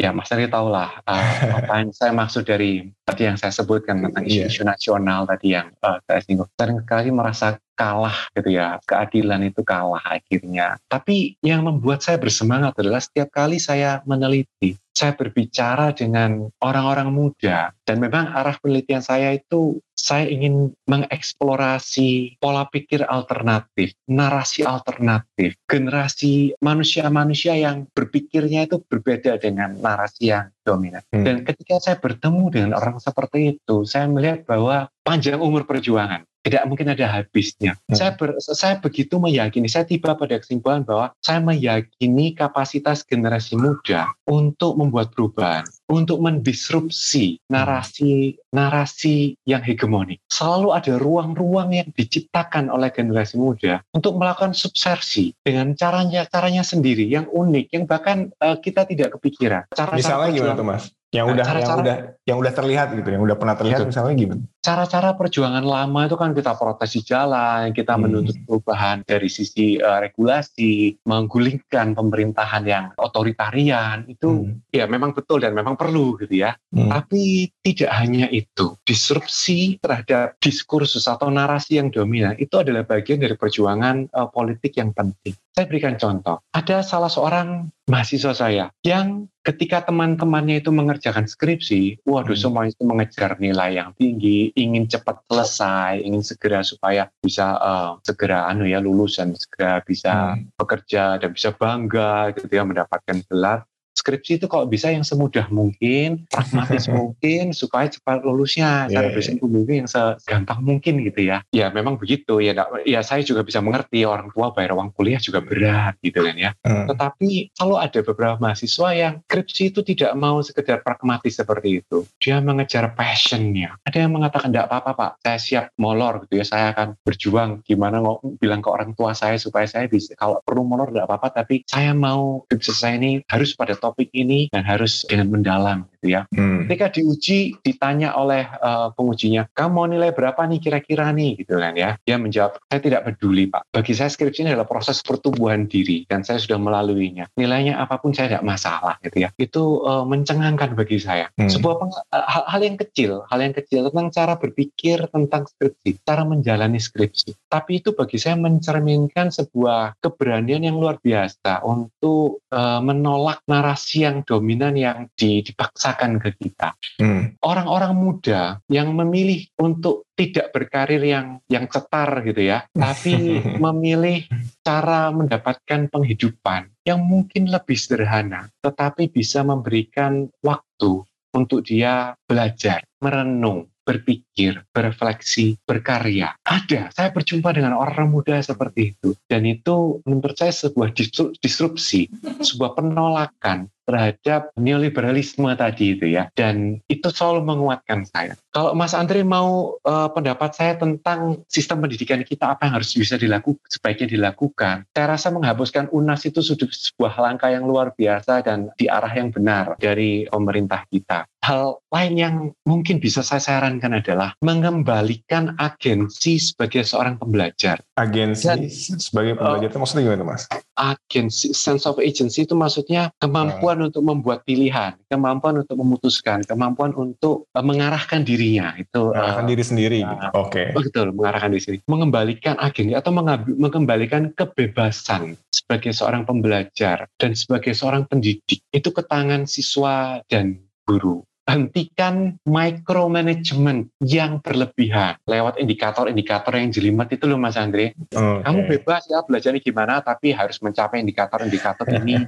ya 0.00 0.10
Mas 0.16 0.32
Ari 0.32 0.48
tahu 0.48 0.72
lah 0.72 1.00
uh, 1.04 1.24
apa 1.60 1.84
yang 1.84 1.92
saya 1.92 2.12
maksud 2.12 2.44
dari 2.44 2.88
tadi 3.04 3.28
yang 3.28 3.36
saya 3.36 3.52
sebutkan 3.52 4.00
tentang 4.00 4.24
iya. 4.28 4.48
isu-isu 4.48 4.64
yeah. 4.64 4.68
nasional 4.76 5.20
tadi 5.24 5.46
yang 5.56 5.72
uh, 5.80 6.00
saya 6.04 6.20
singgung. 6.24 6.48
Sering 6.56 6.80
sekali 6.84 7.08
merasa 7.12 7.60
kalah 7.74 8.30
gitu 8.32 8.54
ya, 8.54 8.78
keadilan 8.86 9.50
itu 9.50 9.60
kalah 9.66 10.02
akhirnya. 10.02 10.78
Tapi 10.86 11.36
yang 11.42 11.66
membuat 11.66 12.00
saya 12.00 12.16
bersemangat 12.16 12.78
adalah 12.78 13.02
setiap 13.02 13.30
kali 13.34 13.58
saya 13.58 14.00
meneliti, 14.06 14.78
saya 14.94 15.18
berbicara 15.18 15.90
dengan 15.90 16.48
orang-orang 16.62 17.10
muda 17.10 17.74
dan 17.82 17.98
memang 17.98 18.30
arah 18.30 18.54
penelitian 18.62 19.02
saya 19.02 19.34
itu 19.34 19.82
saya 20.04 20.30
ingin 20.30 20.70
mengeksplorasi 20.86 22.38
pola 22.38 22.68
pikir 22.70 23.02
alternatif, 23.08 23.96
narasi 24.06 24.62
alternatif, 24.62 25.58
generasi 25.66 26.54
manusia-manusia 26.62 27.58
yang 27.58 27.90
berpikirnya 27.90 28.70
itu 28.70 28.78
berbeda 28.84 29.40
dengan 29.40 29.74
narasi 29.80 30.30
yang 30.30 30.52
dominan. 30.62 31.02
Hmm. 31.10 31.24
Dan 31.26 31.36
ketika 31.42 31.80
saya 31.80 31.96
bertemu 31.98 32.42
dengan 32.52 32.70
orang 32.76 33.00
seperti 33.00 33.58
itu, 33.58 33.82
saya 33.88 34.06
melihat 34.06 34.44
bahwa 34.44 34.92
panjang 35.02 35.40
umur 35.40 35.64
perjuangan 35.66 36.22
tidak 36.44 36.62
mungkin 36.68 36.92
ada 36.92 37.08
habisnya. 37.08 37.80
Hmm. 37.88 37.96
Saya 37.96 38.12
ber, 38.14 38.36
saya 38.38 38.76
begitu 38.78 39.16
meyakini, 39.16 39.66
saya 39.66 39.88
tiba 39.88 40.12
pada 40.12 40.36
kesimpulan 40.36 40.84
bahwa 40.84 41.16
saya 41.24 41.40
meyakini 41.40 42.36
kapasitas 42.36 43.00
generasi 43.02 43.56
muda 43.56 44.12
untuk 44.28 44.76
membuat 44.76 45.16
perubahan, 45.16 45.64
untuk 45.88 46.20
mendisrupsi 46.20 47.40
narasi 47.48 48.36
narasi 48.52 49.40
yang 49.48 49.64
hegemonik. 49.64 50.20
Selalu 50.28 50.76
ada 50.76 50.92
ruang-ruang 51.00 51.72
yang 51.72 51.88
diciptakan 51.96 52.68
oleh 52.68 52.92
generasi 52.92 53.40
muda 53.40 53.80
untuk 53.96 54.20
melakukan 54.20 54.52
subversi 54.52 55.32
dengan 55.40 55.72
caranya 55.72 56.28
caranya 56.28 56.60
sendiri 56.60 57.08
yang 57.08 57.24
unik, 57.32 57.72
yang 57.72 57.84
bahkan 57.88 58.28
uh, 58.44 58.60
kita 58.60 58.84
tidak 58.84 59.16
kepikiran. 59.16 59.64
Cara 59.72 59.96
Misalnya 59.96 60.28
gimana 60.30 60.54
tuh 60.60 60.68
Mas? 60.68 60.84
yang 61.14 61.30
udah 61.30 61.46
cara 61.46 61.60
-cara, 61.62 61.62
yang 61.62 61.78
udah 61.78 61.96
yang 62.26 62.36
udah 62.42 62.52
terlihat 62.52 62.88
gitu 62.98 63.08
yang 63.14 63.22
udah 63.22 63.36
pernah 63.38 63.54
terlihat 63.54 63.86
gitu. 63.86 63.90
misalnya 63.94 64.14
gimana 64.18 64.42
cara-cara 64.64 65.12
perjuangan 65.12 65.60
lama 65.60 66.08
itu 66.08 66.16
kan 66.16 66.32
kita 66.32 66.56
protes 66.56 66.96
di 66.96 67.04
jalan 67.04 67.76
kita 67.76 67.94
hmm. 67.94 68.00
menuntut 68.00 68.36
perubahan 68.48 69.04
dari 69.04 69.28
sisi 69.28 69.76
uh, 69.76 70.00
regulasi 70.00 70.96
menggulingkan 71.04 71.92
pemerintahan 71.92 72.64
yang 72.64 72.84
otoritarian 72.96 74.08
itu 74.08 74.48
hmm. 74.48 74.72
ya 74.72 74.88
memang 74.88 75.12
betul 75.12 75.44
dan 75.44 75.52
memang 75.52 75.76
perlu 75.76 76.16
gitu 76.16 76.40
ya 76.48 76.56
hmm. 76.72 76.88
tapi 76.88 77.52
tidak 77.60 77.92
hanya 77.92 78.32
itu 78.32 78.72
disrupsi 78.88 79.76
terhadap 79.84 80.40
diskursus 80.40 81.04
atau 81.04 81.28
narasi 81.28 81.76
yang 81.76 81.92
dominan 81.92 82.32
itu 82.40 82.56
adalah 82.56 82.88
bagian 82.88 83.20
dari 83.20 83.36
perjuangan 83.36 84.08
uh, 84.16 84.32
politik 84.32 84.80
yang 84.80 84.96
penting 84.96 85.36
saya 85.52 85.68
berikan 85.68 86.00
contoh 86.00 86.40
ada 86.56 86.80
salah 86.80 87.12
seorang 87.12 87.68
mahasiswa 87.84 88.32
saya 88.32 88.72
yang 88.80 89.28
ketika 89.44 89.84
teman-temannya 89.84 90.64
itu 90.64 90.72
mengerjakan 90.72 91.28
skripsi, 91.28 92.00
waduh 92.08 92.32
hmm. 92.32 92.42
semua 92.42 92.64
itu 92.64 92.80
mengejar 92.82 93.36
nilai 93.36 93.76
yang 93.76 93.92
tinggi, 93.94 94.53
ingin 94.54 94.86
cepat 94.86 95.26
selesai, 95.26 96.02
ingin 96.02 96.22
segera 96.22 96.62
supaya 96.62 97.10
bisa 97.18 97.58
uh, 97.58 97.90
segera 98.06 98.46
anu 98.46 98.66
ya 98.66 98.78
lulus 98.78 99.18
dan 99.18 99.34
segera 99.34 99.82
bisa 99.82 100.38
hmm. 100.38 100.54
bekerja 100.54 101.18
dan 101.18 101.30
bisa 101.34 101.50
bangga 101.50 102.30
gitu 102.38 102.50
ya 102.50 102.62
mendapatkan 102.62 103.18
gelar 103.26 103.66
skripsi 103.94 104.42
itu 104.42 104.46
kalau 104.50 104.66
bisa 104.66 104.90
yang 104.90 105.06
semudah 105.06 105.46
mungkin, 105.48 106.26
pragmatis 106.28 106.90
mungkin 106.92 107.54
supaya 107.54 107.86
cepat 107.86 108.26
lulusnya, 108.26 108.90
yeah, 108.90 109.00
cara 109.00 109.06
yeah. 109.08 109.14
bersihin 109.14 109.38
yang 109.70 109.88
segampang 109.88 110.60
mungkin 110.60 111.00
gitu 111.06 111.30
ya. 111.30 111.46
Ya 111.54 111.70
memang 111.70 111.96
begitu 111.96 112.42
ya. 112.42 112.52
Ya 112.84 113.00
saya 113.06 113.22
juga 113.22 113.46
bisa 113.46 113.62
mengerti 113.62 114.02
orang 114.02 114.34
tua 114.34 114.50
bayar 114.50 114.74
uang 114.74 114.92
kuliah 114.92 115.22
juga 115.22 115.40
berat 115.40 115.94
gitu 116.02 116.26
kan 116.26 116.34
ya. 116.34 116.50
Hmm. 116.66 116.90
Tetapi 116.90 117.54
kalau 117.54 117.78
ada 117.78 118.00
beberapa 118.02 118.36
mahasiswa 118.42 118.88
yang 118.92 119.14
skripsi 119.30 119.70
itu 119.70 119.80
tidak 119.86 120.12
mau 120.18 120.42
sekedar 120.42 120.82
pragmatis 120.82 121.38
seperti 121.38 121.80
itu, 121.80 122.02
dia 122.18 122.42
mengejar 122.42 122.92
passionnya. 122.98 123.78
Ada 123.86 124.04
yang 124.04 124.12
mengatakan 124.18 124.50
tidak 124.50 124.68
apa-apa 124.68 124.90
pak, 124.92 125.10
saya 125.22 125.38
siap 125.38 125.64
molor 125.78 126.26
gitu 126.26 126.42
ya. 126.42 126.44
Saya 126.44 126.74
akan 126.74 126.98
berjuang 127.06 127.62
gimana 127.62 128.02
mau 128.02 128.18
bilang 128.42 128.60
ke 128.60 128.68
orang 128.68 128.92
tua 128.98 129.14
saya 129.14 129.38
supaya 129.38 129.64
saya 129.70 129.86
bisa 129.86 130.18
kalau 130.18 130.42
perlu 130.42 130.66
molor 130.66 130.90
tidak 130.90 131.06
apa-apa, 131.06 131.44
tapi 131.44 131.62
saya 131.70 131.94
mau 131.94 132.42
skripsi 132.50 132.72
saya 132.74 132.94
ini 132.98 133.22
harus 133.30 133.54
pada 133.54 133.78
topik 133.84 134.08
ini 134.16 134.48
dan 134.48 134.64
harus 134.64 135.04
dengan 135.04 135.28
mendalam 135.28 135.78
gitu 136.04 136.12
ya. 136.12 136.28
Hmm. 136.36 136.68
Ketika 136.68 136.92
diuji 136.92 137.56
ditanya 137.64 138.12
oleh 138.12 138.44
uh, 138.60 138.92
pengujinya, 138.92 139.48
kamu 139.56 139.70
mau 139.72 139.88
nilai 139.88 140.12
berapa 140.12 140.36
nih 140.44 140.60
kira-kira 140.60 141.08
nih 141.16 141.40
gitu 141.40 141.56
kan 141.56 141.72
ya. 141.72 141.96
Dia 142.04 142.20
menjawab, 142.20 142.60
saya 142.68 142.80
tidak 142.84 143.08
peduli 143.08 143.48
Pak. 143.48 143.72
Bagi 143.72 143.96
saya 143.96 144.12
skripsi 144.12 144.44
ini 144.44 144.52
adalah 144.52 144.68
proses 144.68 145.00
pertumbuhan 145.00 145.64
diri 145.64 146.04
dan 146.04 146.20
saya 146.20 146.36
sudah 146.36 146.60
melaluinya. 146.60 147.32
Nilainya 147.40 147.80
apa 147.80 147.96
pun 147.96 148.12
saya 148.12 148.36
tidak 148.36 148.44
masalah 148.44 149.00
gitu 149.00 149.24
ya. 149.24 149.32
Itu 149.40 149.80
uh, 149.88 150.04
mencengangkan 150.04 150.76
bagi 150.76 151.00
saya. 151.00 151.32
Hmm. 151.40 151.48
Sebuah 151.48 151.74
uh, 151.80 152.26
hal, 152.28 152.44
hal 152.52 152.60
yang 152.60 152.76
kecil, 152.76 153.24
hal 153.32 153.40
yang 153.40 153.56
kecil 153.56 153.88
tentang 153.88 154.12
cara 154.12 154.36
berpikir 154.36 155.08
tentang 155.08 155.48
skripsi, 155.48 156.04
cara 156.04 156.28
menjalani 156.28 156.76
skripsi. 156.76 157.48
Tapi 157.48 157.80
itu 157.80 157.96
bagi 157.96 158.20
saya 158.20 158.36
mencerminkan 158.36 159.32
sebuah 159.32 159.96
keberanian 160.04 160.68
yang 160.68 160.76
luar 160.76 161.00
biasa 161.00 161.64
untuk 161.64 162.44
uh, 162.50 162.82
menolak 162.82 163.40
narasi 163.46 164.04
yang 164.04 164.26
dominan 164.26 164.74
yang 164.74 165.06
dipaksakan 165.14 165.93
rasakan 165.94 166.18
ke 166.18 166.30
kita. 166.34 166.74
Hmm. 166.98 167.38
Orang-orang 167.38 167.94
muda 167.94 168.58
yang 168.66 168.90
memilih 168.98 169.46
untuk 169.62 170.10
tidak 170.18 170.50
berkarir 170.50 170.98
yang 170.98 171.38
yang 171.46 171.70
cetar 171.70 172.26
gitu 172.26 172.42
ya, 172.42 172.66
tapi 172.74 173.38
memilih 173.62 174.26
cara 174.66 175.14
mendapatkan 175.14 175.86
penghidupan 175.86 176.74
yang 176.82 176.98
mungkin 177.06 177.46
lebih 177.46 177.78
sederhana, 177.78 178.50
tetapi 178.58 179.06
bisa 179.06 179.46
memberikan 179.46 180.26
waktu 180.42 181.06
untuk 181.34 181.66
dia 181.66 182.14
belajar, 182.26 182.86
merenung, 183.02 183.70
berpikir, 183.84 184.64
berefleksi, 184.72 185.60
berkarya. 185.68 186.34
Ada, 186.42 186.90
saya 186.90 187.12
berjumpa 187.12 187.52
dengan 187.52 187.76
orang 187.76 188.10
muda 188.10 188.40
seperti 188.40 188.96
itu. 188.96 189.12
Dan 189.28 189.44
itu 189.44 190.00
menurut 190.08 190.34
saya 190.34 190.50
sebuah 190.50 190.96
disrupsi, 191.38 192.08
sebuah 192.48 192.74
penolakan 192.74 193.68
terhadap 193.84 194.48
neoliberalisme 194.56 195.48
tadi 195.54 195.96
itu 195.96 196.08
ya 196.08 196.32
dan 196.32 196.80
itu 196.88 197.08
selalu 197.12 197.44
menguatkan 197.44 198.08
saya. 198.08 198.34
Kalau 198.50 198.72
Mas 198.72 198.96
Andre 198.96 199.20
mau 199.22 199.76
uh, 199.84 200.08
pendapat 200.10 200.56
saya 200.56 200.74
tentang 200.80 201.44
sistem 201.52 201.84
pendidikan 201.84 202.24
kita 202.24 202.56
apa 202.56 202.66
yang 202.66 202.80
harus 202.80 202.96
bisa 202.96 203.20
dilakukan 203.20 203.60
sebaiknya 203.68 204.16
dilakukan. 204.16 204.88
Saya 204.96 205.06
rasa 205.06 205.28
menghapuskan 205.30 205.92
UNAS 205.92 206.24
itu 206.24 206.40
sudah 206.40 206.68
sebuah 206.72 207.20
langkah 207.20 207.52
yang 207.52 207.68
luar 207.68 207.92
biasa 207.92 208.40
dan 208.40 208.72
di 208.80 208.88
arah 208.88 209.12
yang 209.12 209.28
benar 209.28 209.76
dari 209.76 210.24
pemerintah 210.32 210.88
kita. 210.88 211.28
Hal 211.44 211.76
lain 211.92 212.14
yang 212.16 212.34
mungkin 212.64 213.04
bisa 213.04 213.20
saya 213.20 213.36
sarankan 213.36 214.00
adalah 214.00 214.32
mengembalikan 214.40 215.52
agensi 215.60 216.40
sebagai 216.40 216.88
seorang 216.88 217.20
pembelajar. 217.20 217.84
Agensi 218.00 218.48
Dan, 218.48 218.64
sebagai 218.96 219.36
pembelajar 219.36 219.68
uh, 219.68 219.72
itu 219.76 219.76
maksudnya 219.76 220.02
gimana 220.08 220.24
Mas? 220.24 220.48
Agensi, 220.72 221.52
sense 221.52 221.84
of 221.84 222.00
agency 222.00 222.48
itu 222.48 222.56
maksudnya 222.56 223.12
kemampuan 223.20 223.84
uh. 223.84 223.92
untuk 223.92 224.00
membuat 224.08 224.48
pilihan, 224.48 224.96
kemampuan 225.12 225.60
untuk 225.60 225.76
memutuskan, 225.76 226.40
kemampuan 226.48 226.96
untuk 226.96 227.44
uh, 227.52 227.60
mengarahkan 227.60 228.24
dirinya. 228.24 228.72
Itu 228.80 229.12
mengarahkan 229.12 229.44
uh, 229.44 229.50
diri 229.52 229.64
sendiri. 229.68 230.00
Uh, 230.00 230.48
Oke. 230.48 230.48
Okay. 230.48 230.66
Betul, 230.72 231.12
mengarahkan 231.12 231.52
diri 231.52 231.60
sendiri. 231.60 231.80
Mengembalikan 231.92 232.56
agensi 232.56 232.96
atau 232.96 233.12
mengembalikan 233.44 234.32
kebebasan 234.32 235.36
sebagai 235.52 235.92
seorang 235.92 236.24
pembelajar 236.24 237.04
dan 237.20 237.36
sebagai 237.36 237.76
seorang 237.76 238.08
pendidik 238.08 238.64
itu 238.72 238.88
ke 238.88 239.04
tangan 239.04 239.44
siswa 239.44 240.24
dan 240.32 240.64
guru 240.88 241.20
hentikan 241.44 242.40
micromanagement 242.48 243.92
yang 244.00 244.40
berlebihan 244.40 245.20
lewat 245.28 245.60
indikator-indikator 245.60 246.56
yang 246.56 246.72
jelimet 246.72 247.12
itu 247.12 247.28
loh 247.28 247.36
Mas 247.36 247.60
Andre. 247.60 247.92
Okay. 248.08 248.40
Kamu 248.44 248.60
bebas 248.64 249.04
ya 249.12 249.20
belajarnya 249.20 249.60
gimana 249.60 250.00
tapi 250.00 250.32
harus 250.32 250.56
mencapai 250.64 251.04
indikator-indikator 251.04 251.84
ini. 252.00 252.24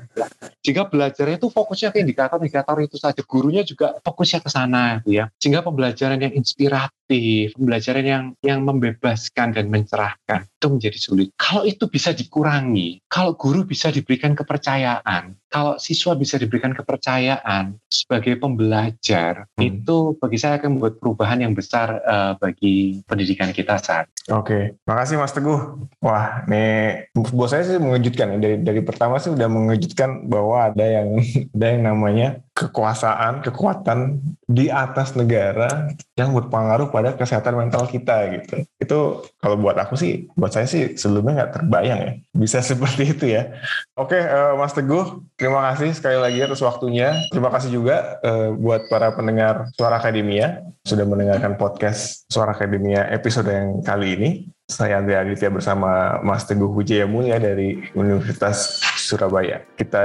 Jika 0.61 0.89
belajarnya 0.93 1.41
itu 1.41 1.49
fokusnya 1.49 1.97
ke 1.97 2.05
indikator-indikator 2.05 2.77
itu 2.85 2.97
saja, 3.01 3.23
gurunya 3.25 3.65
juga 3.65 3.97
fokusnya 4.05 4.41
ke 4.45 4.51
sana 4.53 5.01
ya. 5.09 5.33
Sehingga 5.41 5.65
pembelajaran 5.65 6.21
yang 6.21 6.35
inspiratif, 6.37 6.93
pembelajaran 7.07 8.05
yang 8.05 8.25
yang 8.43 8.61
membebaskan 8.67 9.55
dan 9.55 9.71
mencerahkan 9.71 10.47
itu 10.47 10.67
menjadi 10.67 10.99
sulit. 10.99 11.29
Kalau 11.39 11.63
itu 11.63 11.87
bisa 11.87 12.11
dikurangi, 12.11 13.05
kalau 13.07 13.39
guru 13.39 13.63
bisa 13.63 13.95
diberikan 13.95 14.35
kepercayaan, 14.35 15.39
kalau 15.47 15.79
siswa 15.79 16.19
bisa 16.19 16.37
diberikan 16.37 16.75
kepercayaan 16.75 17.79
sebagai 17.87 18.37
pembelajar, 18.43 19.47
hmm. 19.57 19.63
itu 19.63 20.19
bagi 20.19 20.39
saya 20.43 20.59
akan 20.59 20.77
membuat 20.77 20.99
perubahan 20.99 21.39
yang 21.47 21.55
besar 21.55 22.03
uh, 22.03 22.33
bagi 22.37 23.01
pendidikan 23.07 23.55
kita 23.55 23.79
saat. 23.79 24.11
Oke, 24.27 24.43
okay. 24.43 24.63
makasih 24.91 25.23
Mas 25.23 25.31
Teguh. 25.31 25.87
Wah, 26.03 26.43
nih 26.51 27.07
buat 27.15 27.55
saya 27.55 27.63
sih 27.63 27.79
mengejutkan 27.79 28.43
dari 28.43 28.59
dari 28.59 28.83
pertama 28.83 29.23
sih 29.23 29.31
udah 29.31 29.47
mengejutkan 29.47 30.27
bahwa 30.27 30.75
ada 30.75 30.83
yang 30.83 31.09
ada 31.55 31.67
yang 31.71 31.83
namanya 31.87 32.29
kekuasaan, 32.57 33.45
kekuatan 33.45 34.17
di 34.49 34.73
atas 34.73 35.13
negara 35.13 35.93
yang 36.17 36.33
berpengaruh 36.33 36.89
pada 36.89 37.13
kesehatan 37.13 37.53
mental 37.53 37.85
kita 37.85 38.33
gitu. 38.33 38.65
Itu 38.81 39.29
kalau 39.45 39.61
buat 39.61 39.77
aku 39.77 39.93
sih, 40.01 40.25
buat 40.33 40.57
saya 40.57 40.65
sih 40.65 40.97
sebelumnya 40.97 41.45
nggak 41.45 41.53
terbayang 41.61 42.01
ya 42.01 42.13
bisa 42.33 42.65
seperti 42.73 43.13
itu 43.13 43.29
ya. 43.29 43.53
Oke, 43.93 44.17
uh, 44.17 44.57
Mas 44.57 44.73
Teguh, 44.73 45.21
terima 45.37 45.69
kasih 45.69 45.93
sekali 45.93 46.17
lagi 46.17 46.41
atas 46.41 46.65
waktunya. 46.65 47.13
Terima 47.29 47.53
kasih 47.53 47.77
juga 47.77 48.17
uh, 48.25 48.57
buat 48.57 48.89
para 48.89 49.13
pendengar 49.13 49.69
Suara 49.77 50.01
Akademia 50.01 50.65
sudah 50.89 51.05
mendengarkan 51.05 51.61
podcast 51.61 52.25
Suara 52.33 52.57
Akademia 52.57 53.05
episode 53.13 53.53
yang 53.53 53.85
kali 53.85 54.17
ini. 54.17 54.31
Saya 54.67 54.99
Andrea 54.99 55.23
Aditya 55.23 55.53
bersama 55.53 56.19
Mas 56.25 56.43
Teguh 56.43 56.73
Wijaya 56.73 57.07
Mulia 57.07 57.39
dari 57.39 57.87
Universitas 57.95 58.83
Surabaya. 59.07 59.63
Kita 59.79 60.03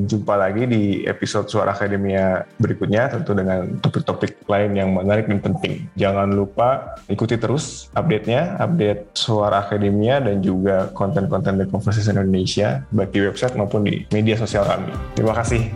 jumpa 0.00 0.34
lagi 0.40 0.64
di 0.64 1.04
episode 1.04 1.52
Suara 1.52 1.76
Akademia 1.76 2.48
berikutnya 2.56 3.12
tentu 3.12 3.36
dengan 3.36 3.76
topik-topik 3.84 4.48
lain 4.48 4.72
yang 4.80 4.96
menarik 4.96 5.28
dan 5.28 5.44
penting. 5.44 5.84
Jangan 6.00 6.32
lupa 6.32 6.96
ikuti 7.12 7.36
terus 7.36 7.92
update-nya, 7.92 8.56
update 8.56 9.12
Suara 9.12 9.68
Akademia 9.68 10.24
dan 10.24 10.40
juga 10.40 10.88
konten-konten 10.96 11.60
The 11.60 11.68
Conversation 11.68 12.16
Indonesia 12.16 12.80
baik 12.88 13.12
di 13.12 13.20
website 13.20 13.54
maupun 13.60 13.84
di 13.84 14.08
media 14.08 14.40
sosial 14.40 14.64
kami. 14.64 14.88
Terima 15.12 15.36
kasih. 15.36 15.68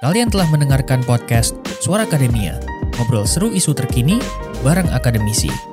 Kalian 0.00 0.32
telah 0.32 0.48
mendengarkan 0.48 1.04
podcast 1.04 1.52
Suara 1.84 2.08
Akademia, 2.08 2.56
ngobrol 2.96 3.28
seru 3.28 3.52
isu 3.52 3.76
terkini 3.76 4.16
bareng 4.64 4.88
akademisi. 4.96 5.69